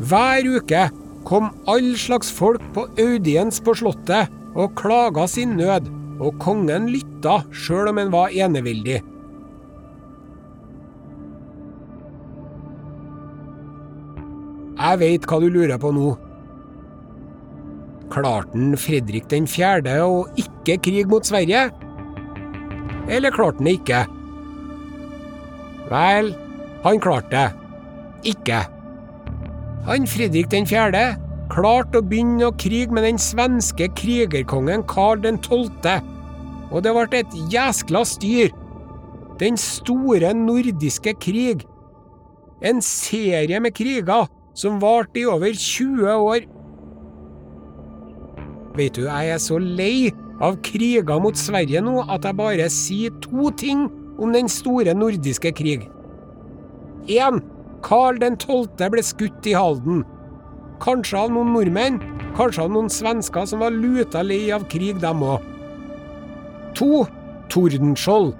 Hver 0.00 0.46
uke 0.48 0.86
kom 1.28 1.50
all 1.68 1.92
slags 2.00 2.30
folk 2.32 2.62
på 2.74 2.86
audiens 2.96 3.60
på 3.60 3.74
Slottet 3.76 4.32
og 4.56 4.72
klaga 4.78 5.26
sin 5.28 5.52
nød, 5.58 5.90
og 6.20 6.38
kongen 6.40 6.88
lytta 6.92 7.40
sjøl 7.52 7.90
om 7.92 8.00
han 8.00 8.12
var 8.12 8.32
eneveldig. 8.32 9.00
Jeg 14.80 15.00
veit 15.02 15.28
hva 15.28 15.38
du 15.42 15.48
lurer 15.52 15.76
på 15.80 15.92
nå. 15.92 16.08
Klarte 18.10 18.56
han 18.56 18.72
Fredrik 18.80 19.28
den 19.30 19.46
fjerde 19.48 19.98
å 20.02 20.24
ikke 20.40 20.80
krig 20.88 21.12
mot 21.12 21.28
Sverige? 21.28 21.68
Eller 23.12 23.34
klarte 23.34 23.60
han 23.60 23.68
det 23.68 23.76
ikke? 23.82 24.02
Vel, 25.92 26.32
han 26.86 27.00
klarte 27.02 27.34
det. 27.36 27.48
Ikke. 28.32 28.64
Han 29.88 30.06
Fredrik 30.06 30.50
den 30.52 30.66
fjerde 30.68 31.02
klarte 31.50 32.00
å 32.00 32.06
begynne 32.06 32.46
å 32.50 32.54
krige 32.60 32.94
med 32.94 33.06
den 33.08 33.18
svenske 33.20 33.88
krigerkongen 33.98 34.84
Karl 34.90 35.22
den 35.24 35.40
tolvte, 35.42 35.98
og 36.70 36.84
det 36.84 36.92
ble 36.94 37.22
et 37.22 37.36
jæskla 37.52 38.04
styr. 38.06 38.52
Den 39.40 39.56
store 39.58 40.34
nordiske 40.36 41.14
krig. 41.18 41.64
En 42.60 42.82
serie 42.84 43.60
med 43.60 43.74
kriger 43.74 44.28
som 44.54 44.78
varte 44.82 45.22
i 45.22 45.26
over 45.26 45.56
20 45.56 46.12
år. 46.12 46.44
Vet 48.76 48.98
du, 48.98 49.06
jeg 49.08 49.32
er 49.32 49.40
så 49.42 49.56
lei 49.58 50.10
av 50.44 50.60
kriger 50.64 51.18
mot 51.24 51.36
Sverige 51.36 51.80
nå 51.84 52.04
at 52.04 52.28
jeg 52.28 52.38
bare 52.38 52.68
sier 52.72 53.16
to 53.24 53.48
ting 53.56 53.88
om 54.20 54.36
den 54.36 54.48
store 54.52 54.94
nordiske 54.94 55.52
krig. 55.56 55.88
1. 57.08 57.40
Karl 57.84 58.18
12. 58.20 58.90
ble 58.92 59.02
skutt 59.04 59.46
i 59.48 59.54
Halden. 59.56 60.02
Kanskje 60.80 61.18
av 61.20 61.32
noen 61.32 61.52
nordmenn, 61.54 61.98
kanskje 62.36 62.64
av 62.64 62.74
noen 62.74 62.90
svensker 62.92 63.48
som 63.48 63.64
var 63.64 63.74
luta 63.74 64.22
lei 64.24 64.50
av 64.54 64.66
krig, 64.72 65.00
dem 65.00 65.24
òg. 65.24 65.44
To. 66.78 67.06
Tordenskjold. 67.50 68.34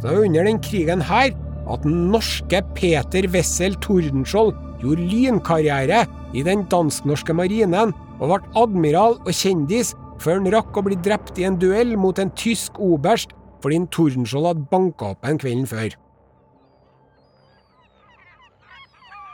Det 0.00 0.08
var 0.08 0.24
under 0.24 0.48
den 0.48 0.58
krigen 0.64 1.04
her 1.04 1.30
at 1.70 1.84
den 1.84 2.08
norske 2.10 2.58
Peter 2.74 3.28
Wessel 3.30 3.76
Tordenskjold 3.84 4.56
gjorde 4.82 5.06
lynkarriere 5.12 6.02
i 6.34 6.42
den 6.46 6.64
dansk-norske 6.72 7.36
marinen 7.36 7.94
og 8.18 8.32
ble 8.32 8.40
admiral 8.58 9.18
og 9.20 9.30
kjendis 9.36 9.94
før 10.20 10.40
han 10.40 10.50
rakk 10.52 10.76
å 10.76 10.84
bli 10.88 10.98
drept 11.04 11.38
i 11.38 11.46
en 11.46 11.60
duell 11.60 11.94
mot 12.00 12.18
en 12.18 12.32
tysk 12.34 12.80
oberst 12.82 13.36
fordi 13.62 13.84
Tordenskjold 13.94 14.50
hadde 14.50 14.70
banka 14.72 15.12
opp 15.14 15.28
en 15.28 15.38
kvelden 15.38 15.68
før. 15.68 15.94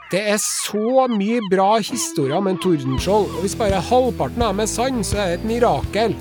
Det 0.07 0.21
er 0.23 0.37
så 0.39 1.03
mye 1.11 1.41
bra 1.51 1.81
historier 1.83 2.37
om 2.37 2.45
en 2.47 2.59
Tordenskjold, 2.63 3.25
og 3.27 3.41
hvis 3.43 3.57
bare 3.59 3.81
halvparten 3.89 4.45
av 4.45 4.53
dem 4.53 4.61
er 4.63 4.69
sann, 4.71 5.01
så 5.03 5.17
er 5.19 5.33
det 5.33 5.41
et 5.41 5.47
mirakel. 5.49 6.15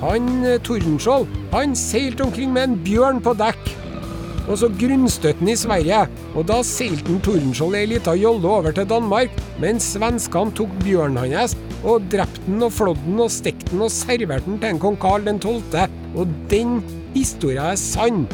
han 0.00 0.26
eh, 0.42 0.58
Tordenskjold, 0.66 1.28
han 1.52 1.76
seilte 1.78 2.26
omkring 2.26 2.50
med 2.50 2.64
en 2.64 2.76
bjørn 2.82 3.22
på 3.22 3.36
dekk. 3.38 3.70
Og 4.48 4.58
så 4.58 4.72
grunnstøtten 4.74 5.52
i 5.52 5.54
Sverige, 5.54 6.02
og 6.34 6.48
da 6.50 6.64
seilte 6.66 7.20
Tordenskjold 7.22 7.78
ei 7.78 7.86
lita 7.92 8.16
jolle 8.18 8.50
over 8.58 8.74
til 8.74 8.90
Danmark, 8.90 9.38
men 9.62 9.78
svenskene 9.78 10.50
tok 10.58 10.74
bjørnen 10.82 11.22
hans 11.30 11.54
og 11.84 12.10
drepte 12.10 12.42
den 12.48 12.64
og 12.66 12.74
flådde 12.74 13.06
den 13.06 13.22
og 13.22 13.30
stekte 13.30 13.70
den 13.70 13.86
og 13.86 13.94
serverte 13.94 14.50
den 14.50 14.58
til 14.58 14.74
en 14.74 14.82
kong 14.82 14.98
Karl 14.98 15.30
12., 15.30 15.86
og 16.16 16.38
den 16.50 16.80
historia 17.14 17.70
er 17.70 17.78
sann. 17.78 18.26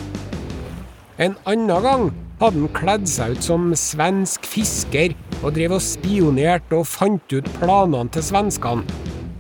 En 1.21 1.37
annen 1.45 1.83
gang 1.83 2.15
hadde 2.41 2.61
han 2.61 2.73
kledd 2.77 3.09
seg 3.09 3.37
ut 3.37 3.47
som 3.47 3.71
svensk 3.79 4.45
fisker 4.49 5.15
og 5.43 5.55
drev 5.57 5.77
og 5.79 5.85
spionerte 5.85 6.77
og 6.77 6.89
fant 6.89 7.33
ut 7.33 7.49
planene 7.61 8.13
til 8.13 8.25
svenskene. 8.25 8.85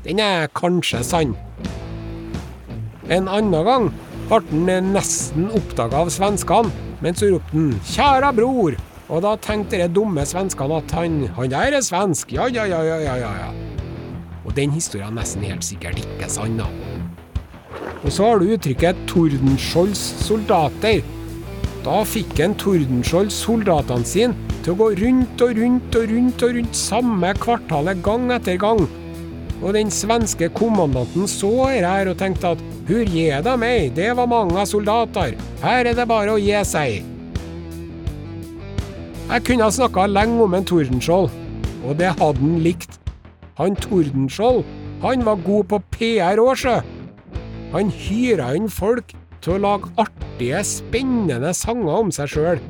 Den 0.06 0.22
er 0.22 0.48
kanskje 0.56 1.02
sann. 1.04 1.34
En 3.12 3.28
annen 3.28 3.66
gang 3.66 3.88
ble 4.30 4.40
han 4.48 4.92
nesten 4.94 5.50
oppdaga 5.54 6.04
av 6.04 6.10
svenskene, 6.14 6.72
men 7.02 7.14
så 7.14 7.30
ropte 7.30 7.52
han 7.52 7.74
'Kjære 7.84 8.32
bror', 8.34 8.78
og 9.08 9.22
da 9.22 9.36
tenkte 9.36 9.78
de 9.78 9.88
dumme 9.88 10.24
svenskene 10.26 10.76
at 10.76 10.90
han, 10.90 11.28
han 11.36 11.50
der 11.50 11.76
er 11.76 11.80
svensk, 11.80 12.32
ja, 12.32 12.46
ja, 12.46 12.64
ja, 12.64 12.82
ja, 12.82 12.98
ja, 12.98 13.32
ja. 13.42 13.50
Og 14.44 14.56
den 14.56 14.70
historien 14.70 15.08
er 15.08 15.20
nesten 15.20 15.42
helt 15.42 15.64
sikkert 15.64 15.98
ikke 15.98 16.30
sann, 16.30 16.56
da. 16.58 16.66
Og 18.04 18.12
så 18.12 18.24
har 18.24 18.38
du 18.38 18.54
uttrykket 18.54 18.96
'Tordenskiolds 19.06 20.02
soldater'. 20.26 21.15
Da 21.86 22.00
fikk 22.02 22.40
en 22.42 22.54
Tordenskjold 22.58 23.28
soldatene 23.30 24.06
sine 24.10 24.54
til 24.64 24.72
å 24.72 24.78
gå 24.80 24.86
rundt 24.98 25.42
og 25.44 25.52
rundt 25.54 25.94
og 25.94 26.06
rundt 26.10 26.42
og 26.42 26.56
rundt 26.56 26.78
samme 26.78 27.28
kvartalet 27.38 28.00
gang 28.02 28.24
etter 28.34 28.56
gang. 28.58 28.80
Og 29.60 29.68
den 29.76 29.92
svenske 29.94 30.48
kommandanten 30.56 31.28
så 31.30 31.52
dette 31.68 31.92
her 31.92 32.08
og 32.10 32.16
tenkte 32.18 32.56
at 32.56 32.64
hur 32.88 33.04
gi 33.06 33.28
de 33.30 33.52
meg, 33.62 33.92
det 33.94 34.08
var 34.18 34.26
mange 34.26 34.64
soldater, 34.66 35.36
her 35.62 35.86
er 35.86 35.94
det 35.94 36.08
bare 36.10 36.34
å 36.34 36.40
gi 36.42 36.58
seg. 36.66 37.06
Jeg 39.26 39.44
kunne 39.46 39.68
ha 39.68 39.74
snakka 39.74 40.08
lenge 40.10 40.42
om 40.42 40.56
en 40.58 40.66
Tordenskjold, 40.66 41.30
og 41.86 41.94
det 42.00 42.10
hadde 42.18 42.42
han 42.42 42.58
likt. 42.66 42.98
Han 43.60 43.78
Tordenskjold, 43.78 44.64
han 45.06 45.22
var 45.26 45.38
god 45.46 45.70
på 45.70 45.80
PR 45.94 46.42
òg, 46.42 46.58
sjø. 46.64 46.80
Han 47.76 47.94
hyra 47.94 48.50
inn 48.58 48.66
folk 48.70 49.14
til 49.46 49.54
å 49.54 49.62
lage 49.62 49.92
artige, 50.02 50.58
spennende 50.66 51.52
sanger 51.54 52.00
om 52.00 52.08
seg 52.14 52.32
sjøl, 52.32 52.62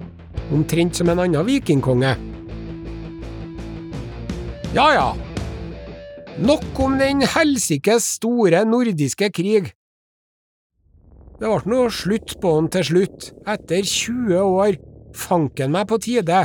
omtrent 0.52 0.98
som 0.98 1.08
en 1.08 1.22
annen 1.24 1.46
vikingkonge. 1.48 2.10
Ja 4.76 4.90
ja, 4.92 5.06
nok 6.36 6.80
om 6.84 6.98
den 7.00 7.24
helsikes 7.24 8.10
store 8.18 8.60
nordiske 8.68 9.30
krig. 9.32 9.70
Det 11.40 11.48
ble 11.48 11.72
nå 11.72 11.86
slutt 11.92 12.36
på 12.42 12.52
den 12.58 12.68
til 12.76 12.86
slutt, 12.90 13.30
etter 13.48 13.80
20 13.80 14.36
år, 14.44 14.76
fanken 15.16 15.72
meg 15.72 15.88
på 15.88 16.00
tide. 16.04 16.44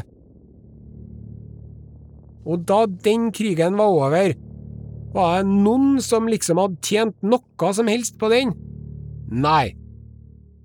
Og 2.48 2.63
da 2.72 2.86
den 3.04 3.30
krigen 3.36 3.76
var 3.80 4.00
over, 4.00 4.34
var 5.12 5.44
det 5.44 5.52
noen 5.52 6.00
som 6.00 6.32
liksom 6.32 6.63
hadde 6.63 6.80
tjent 6.88 7.20
noe 7.20 7.76
som 7.76 7.91
helst 7.91 8.15
på 8.20 8.32
den? 8.32 8.56
Nei. 9.28 9.76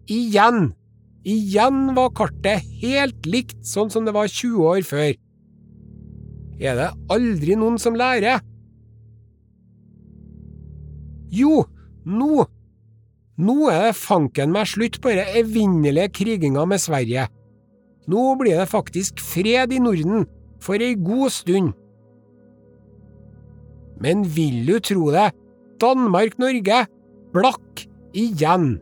Igjen. 0.07 0.75
Igjen 1.27 1.95
var 1.97 2.12
kartet 2.14 2.66
helt 2.81 3.27
likt 3.27 3.59
sånn 3.66 3.90
som 3.90 4.07
det 4.07 4.14
var 4.14 4.31
20 4.31 4.69
år 4.71 4.85
før. 4.87 5.14
Er 6.62 6.79
det 6.79 6.90
aldri 7.12 7.57
noen 7.59 7.81
som 7.83 7.99
lærer? 7.99 8.40
Jo, 11.35 11.64
nå. 12.07 12.47
Nå 13.37 13.57
er 13.69 13.88
det 13.88 13.97
fanken 13.99 14.55
meg 14.55 14.71
slutt 14.71 15.01
på 15.03 15.12
denne 15.12 15.42
evinnelige 15.42 16.14
kriginga 16.21 16.64
med 16.71 16.81
Sverige. 16.81 17.27
Nå 18.07 18.23
blir 18.40 18.62
det 18.62 18.71
faktisk 18.71 19.21
fred 19.21 19.75
i 19.75 19.83
Norden, 19.83 20.25
for 20.62 20.81
ei 20.81 20.95
god 20.95 21.35
stund. 21.35 21.75
Men 24.01 24.23
vil 24.37 24.62
du 24.69 24.79
tro 24.81 25.11
det, 25.12 25.33
Danmark-Norge 25.83 26.85
blakk 27.35 27.85
igjen. 28.16 28.77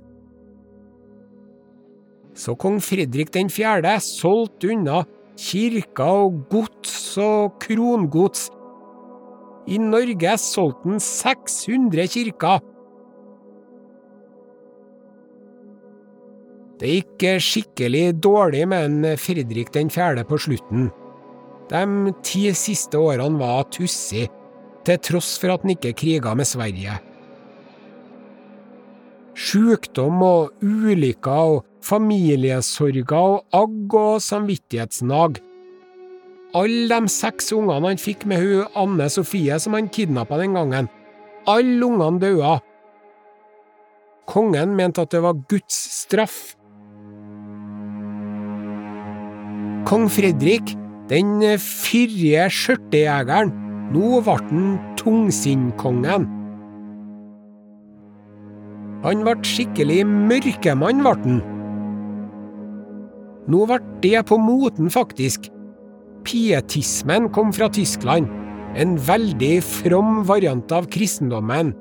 Så 2.35 2.57
kong 2.59 2.81
Fredrik 2.83 3.31
den 3.35 3.51
fjerde 3.53 3.95
solgte 4.03 4.73
unna 4.75 5.05
kirka 5.39 6.07
og 6.27 6.45
gods 6.51 7.15
og 7.23 7.61
krongods. 7.63 8.49
I 9.71 9.79
Norge 9.79 10.37
solgte 10.43 10.91
han 10.91 11.01
600 11.01 12.09
kirker. 12.17 12.63
Det 16.83 16.91
gikk 16.91 17.25
skikkelig 17.41 18.07
dårlig 18.19 18.65
med 18.69 18.85
en 18.91 19.19
Fredrik 19.19 19.71
den 19.73 19.91
fjerde 19.95 20.27
på 20.27 20.39
slutten. 20.43 20.91
De 21.71 22.13
ti 22.27 22.49
siste 22.53 22.99
årene 22.99 23.41
var 23.41 23.69
tussig, 23.73 24.27
til 24.85 24.99
tross 25.01 25.37
for 25.41 25.55
at 25.55 25.63
han 25.63 25.73
ikke 25.73 25.95
kriga 25.97 26.35
med 26.37 26.51
Sverige. 26.51 26.99
Sjukdom 29.35 30.21
og 30.23 30.51
ulykker 30.63 31.55
og 31.55 31.65
familiesorger 31.85 33.17
og 33.19 33.45
agg 33.55 33.97
og 33.99 34.23
samvittighetsnag. 34.25 35.41
Alle 36.55 37.01
de 37.01 37.11
seks 37.11 37.51
ungene 37.57 37.91
han 37.91 38.01
fikk 38.01 38.25
med 38.31 38.43
hun 38.43 38.77
Anne 38.79 39.09
Sofie 39.11 39.59
som 39.61 39.75
han 39.77 39.91
kidnappa 39.93 40.39
den 40.41 40.55
gangen, 40.57 40.89
alle 41.51 41.87
ungene 41.87 42.23
daua. 42.23 42.59
Kongen 44.31 44.77
mente 44.79 45.03
at 45.05 45.13
det 45.13 45.21
var 45.25 45.37
Guds 45.51 45.77
straff. 46.01 46.55
Kong 49.85 50.07
Fredrik, 50.09 50.73
den 51.11 51.43
fyrige 51.61 52.47
skjørtejegeren, 52.49 53.53
nå 53.93 54.23
ble 54.25 54.39
han 54.39 54.79
tungsinnkongen. 54.97 56.25
Han 59.05 59.27
ble 59.27 59.35
skikkelig 59.45 60.01
mørkemann, 60.09 61.05
ble 61.05 61.19
han. 61.27 61.43
Nå 63.51 63.67
ble 63.69 63.81
det 64.03 64.23
på 64.29 64.39
moten, 64.41 64.89
faktisk. 64.93 65.51
Pietismen 66.25 67.29
kom 67.35 67.53
fra 67.53 67.69
Tyskland, 67.73 68.31
en 68.75 68.95
veldig 68.97 69.59
from 69.63 70.23
variant 70.27 70.73
av 70.73 70.89
kristendommen. 70.93 71.75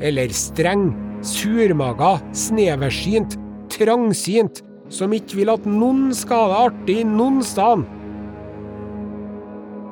Eller 0.00 0.32
streng, 0.32 0.88
surmaga, 1.24 2.16
sneversynt, 2.36 3.36
trangsynt, 3.72 4.62
som 4.88 5.12
ikke 5.12 5.42
vil 5.42 5.52
at 5.52 5.68
noen 5.68 6.08
skal 6.16 6.48
ha 6.48 6.48
det 6.48 6.64
artig 6.70 6.98
noen 7.10 7.42
sted. 7.44 7.84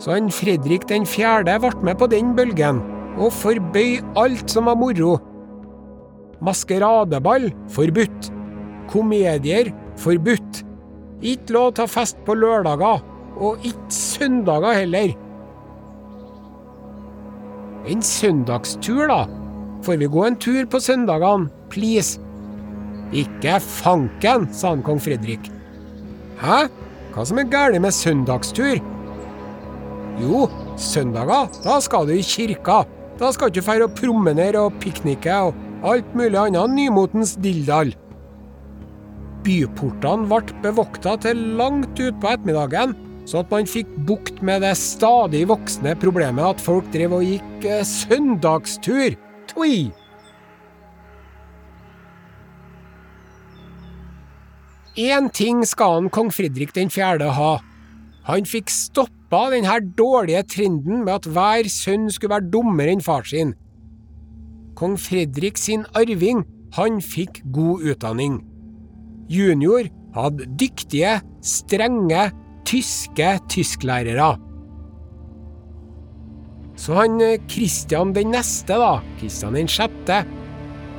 Så 0.03 0.17
han 0.17 0.33
Fredrik 0.35 0.89
den 0.91 1.07
fjerde 1.09 1.55
ble 1.63 1.73
med 1.87 2.01
på 2.01 2.09
den 2.11 2.35
bølgen, 2.37 2.81
og 3.21 3.33
forbøy 3.33 4.01
alt 4.19 4.51
som 4.51 4.69
var 4.71 4.79
moro. 4.79 5.19
Maskeradeball 6.45 7.51
forbudt. 7.73 8.31
Komedier 8.91 9.71
forbudt. 10.01 10.64
Ikke 11.25 11.57
lov 11.57 11.71
til 11.77 11.87
å 11.87 11.91
feste 11.91 12.21
på 12.27 12.37
lørdager, 12.37 13.01
og 13.41 13.65
ikke 13.65 13.97
søndager 13.97 14.77
heller. 14.83 15.15
En 17.89 18.05
søndagstur, 18.05 19.07
da. 19.09 19.25
Får 19.85 19.99
vi 20.01 20.09
gå 20.09 20.25
en 20.25 20.37
tur 20.41 20.65
på 20.69 20.81
søndagene, 20.81 21.51
please? 21.73 22.21
Ikke 23.13 23.59
fanken, 23.61 24.49
sa 24.53 24.73
han 24.73 24.85
kong 24.85 25.01
Fredrik. 25.01 25.51
Hæ? 26.41 26.65
Hva 27.15 27.25
som 27.29 27.39
er 27.41 27.49
galt 27.49 27.81
med 27.81 27.95
søndagstur? 27.95 28.81
Jo, 30.21 30.45
søndager, 30.81 31.51
da 31.65 31.81
skal 31.85 32.09
du 32.09 32.15
i 32.17 32.25
kirka. 32.25 32.83
Da 33.21 33.31
skal 33.33 33.53
du 33.55 33.63
fære 33.63 33.89
og 33.89 33.97
promenere 33.99 34.65
og 34.67 34.75
piknike 34.83 35.37
og 35.49 35.55
alt 35.87 36.17
mulig 36.17 36.41
annet 36.41 36.75
nymotens 36.75 37.37
dilldall. 37.43 37.95
Byportene 39.45 40.29
ble 40.31 40.61
bevokta 40.65 41.19
til 41.21 41.41
langt 41.59 42.01
utpå 42.01 42.31
ettermiddagen, 42.33 42.95
så 43.29 43.43
at 43.43 43.51
man 43.53 43.69
fikk 43.69 43.91
bukt 44.09 44.41
med 44.45 44.65
det 44.65 44.73
stadig 44.81 45.45
voksende 45.49 45.95
problemet 46.01 46.45
at 46.55 46.65
folk 46.65 46.89
drev 46.93 47.19
og 47.19 47.27
gikk 47.27 47.69
eh, 47.69 47.85
søndagstur. 47.89 49.19
Tui! 49.51 49.93
Én 54.95 55.29
ting 55.35 55.65
skal 55.67 55.99
han 55.99 56.11
kong 56.11 56.31
den 56.31 56.91
fjerde 56.91 57.33
ha. 57.35 57.59
Han 58.25 58.47
fikk 58.47 58.71
stoppa 58.71 59.51
denne 59.51 59.81
dårlige 59.99 60.43
trenden 60.43 61.05
med 61.05 61.15
at 61.15 61.27
hver 61.27 61.69
sønn 61.69 62.09
skulle 62.11 62.37
være 62.37 62.51
dummere 62.51 62.95
enn 62.95 63.03
far 63.03 63.25
sin. 63.27 63.55
Kong 64.75 64.97
Fredrik 64.97 65.59
sin 65.59 65.85
arving, 65.95 66.45
han 66.73 67.01
fikk 67.03 67.43
god 67.53 67.83
utdanning. 67.83 68.54
Junior 69.31 69.89
hadde 70.15 70.49
dyktige, 70.61 71.19
strenge, 71.45 72.31
tyske 72.69 73.37
tysklærere. 73.51 74.35
Så 76.81 76.97
han 76.99 77.21
Kristian 77.49 78.13
den 78.15 78.33
neste, 78.35 78.77
da, 78.81 78.99
Kristian 79.21 79.55
den 79.57 79.71
sjette, 79.71 80.25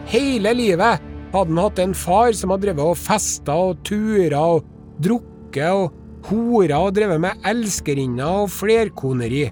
hele 0.09 0.53
livet 0.55 1.03
hadde 1.35 1.51
han 1.51 1.59
hatt 1.59 1.81
en 1.83 1.95
far 1.97 2.31
som 2.37 2.53
hadde 2.53 2.69
drevet 2.69 2.93
og 2.93 2.99
festa 2.99 3.55
og 3.69 3.83
tura 3.87 4.41
og 4.55 4.65
drukket 5.03 5.67
og 5.67 6.29
hora 6.29 6.79
og 6.87 6.95
drevet 6.95 7.21
med 7.21 7.47
elskerinner 7.47 8.45
og 8.45 8.53
flerkoneri. 8.55 9.45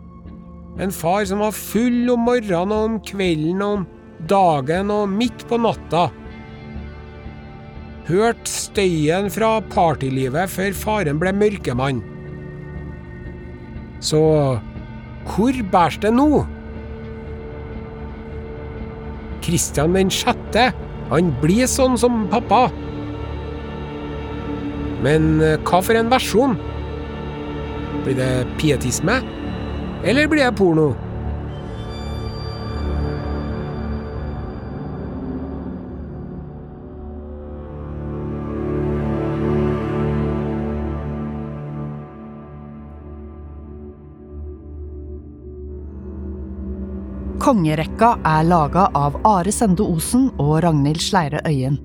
En 0.81 0.93
far 0.95 1.25
som 1.29 1.43
var 1.43 1.53
full 1.53 2.07
om 2.09 2.23
morgenen 2.25 2.73
og 2.73 2.87
om 2.87 2.99
kvelden 3.05 3.61
og 3.61 3.75
om 3.77 3.85
dagen 4.29 4.93
og 4.93 5.11
midt 5.11 5.43
på 5.49 5.59
natta. 5.61 6.07
Hørt 8.03 8.49
støyen 8.51 9.29
fra 9.31 9.61
partylivet 9.71 10.51
før 10.51 10.73
faren 10.75 11.19
ble 11.21 11.31
mørkemann. 11.39 12.01
Så 14.03 14.19
hvor 15.31 15.59
bærs 15.71 15.95
det 16.03 16.11
nå? 16.11 16.43
Kristian 19.43 19.95
den 19.95 20.11
sjette, 20.11 20.73
han 21.11 21.31
blir 21.39 21.69
sånn 21.71 21.95
som 21.99 22.25
pappa. 22.31 22.65
Men 25.03 25.39
eh, 25.43 25.55
hva 25.63 25.79
for 25.83 25.95
en 25.99 26.11
versjon? 26.11 26.59
Blir 28.03 28.19
det 28.19 28.31
pietisme? 28.59 29.21
Eller 30.03 30.27
blir 30.27 30.43
det 30.43 30.55
porno? 30.59 30.91
Kongerekka 47.43 48.13
er 48.23 48.45
laga 48.47 48.85
av 48.95 49.17
Are 49.27 49.51
Sende 49.51 49.83
Osen 49.83 50.29
og 50.39 50.61
Ragnhild 50.63 51.01
Sleire 51.03 51.41
Øyen. 51.43 51.75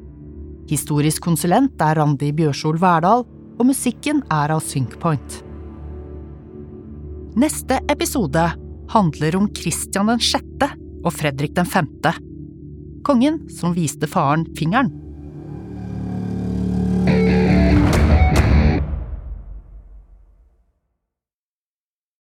Historisk 0.70 1.24
konsulent 1.24 1.82
er 1.82 1.98
Randi 1.98 2.28
Bjørsol 2.30 2.78
Verdal, 2.78 3.24
og 3.58 3.66
musikken 3.66 4.20
er 4.30 4.54
av 4.54 4.62
Synkpoint. 4.62 5.40
Neste 7.42 7.80
episode 7.90 8.44
handler 8.94 9.40
om 9.40 9.50
Kristian 9.50 10.14
6. 10.14 10.70
og 11.02 11.10
Fredrik 11.16 11.58
5. 11.58 11.90
Kongen 13.02 13.42
som 13.50 13.74
viste 13.74 14.06
faren 14.06 14.46
fingeren 14.54 14.94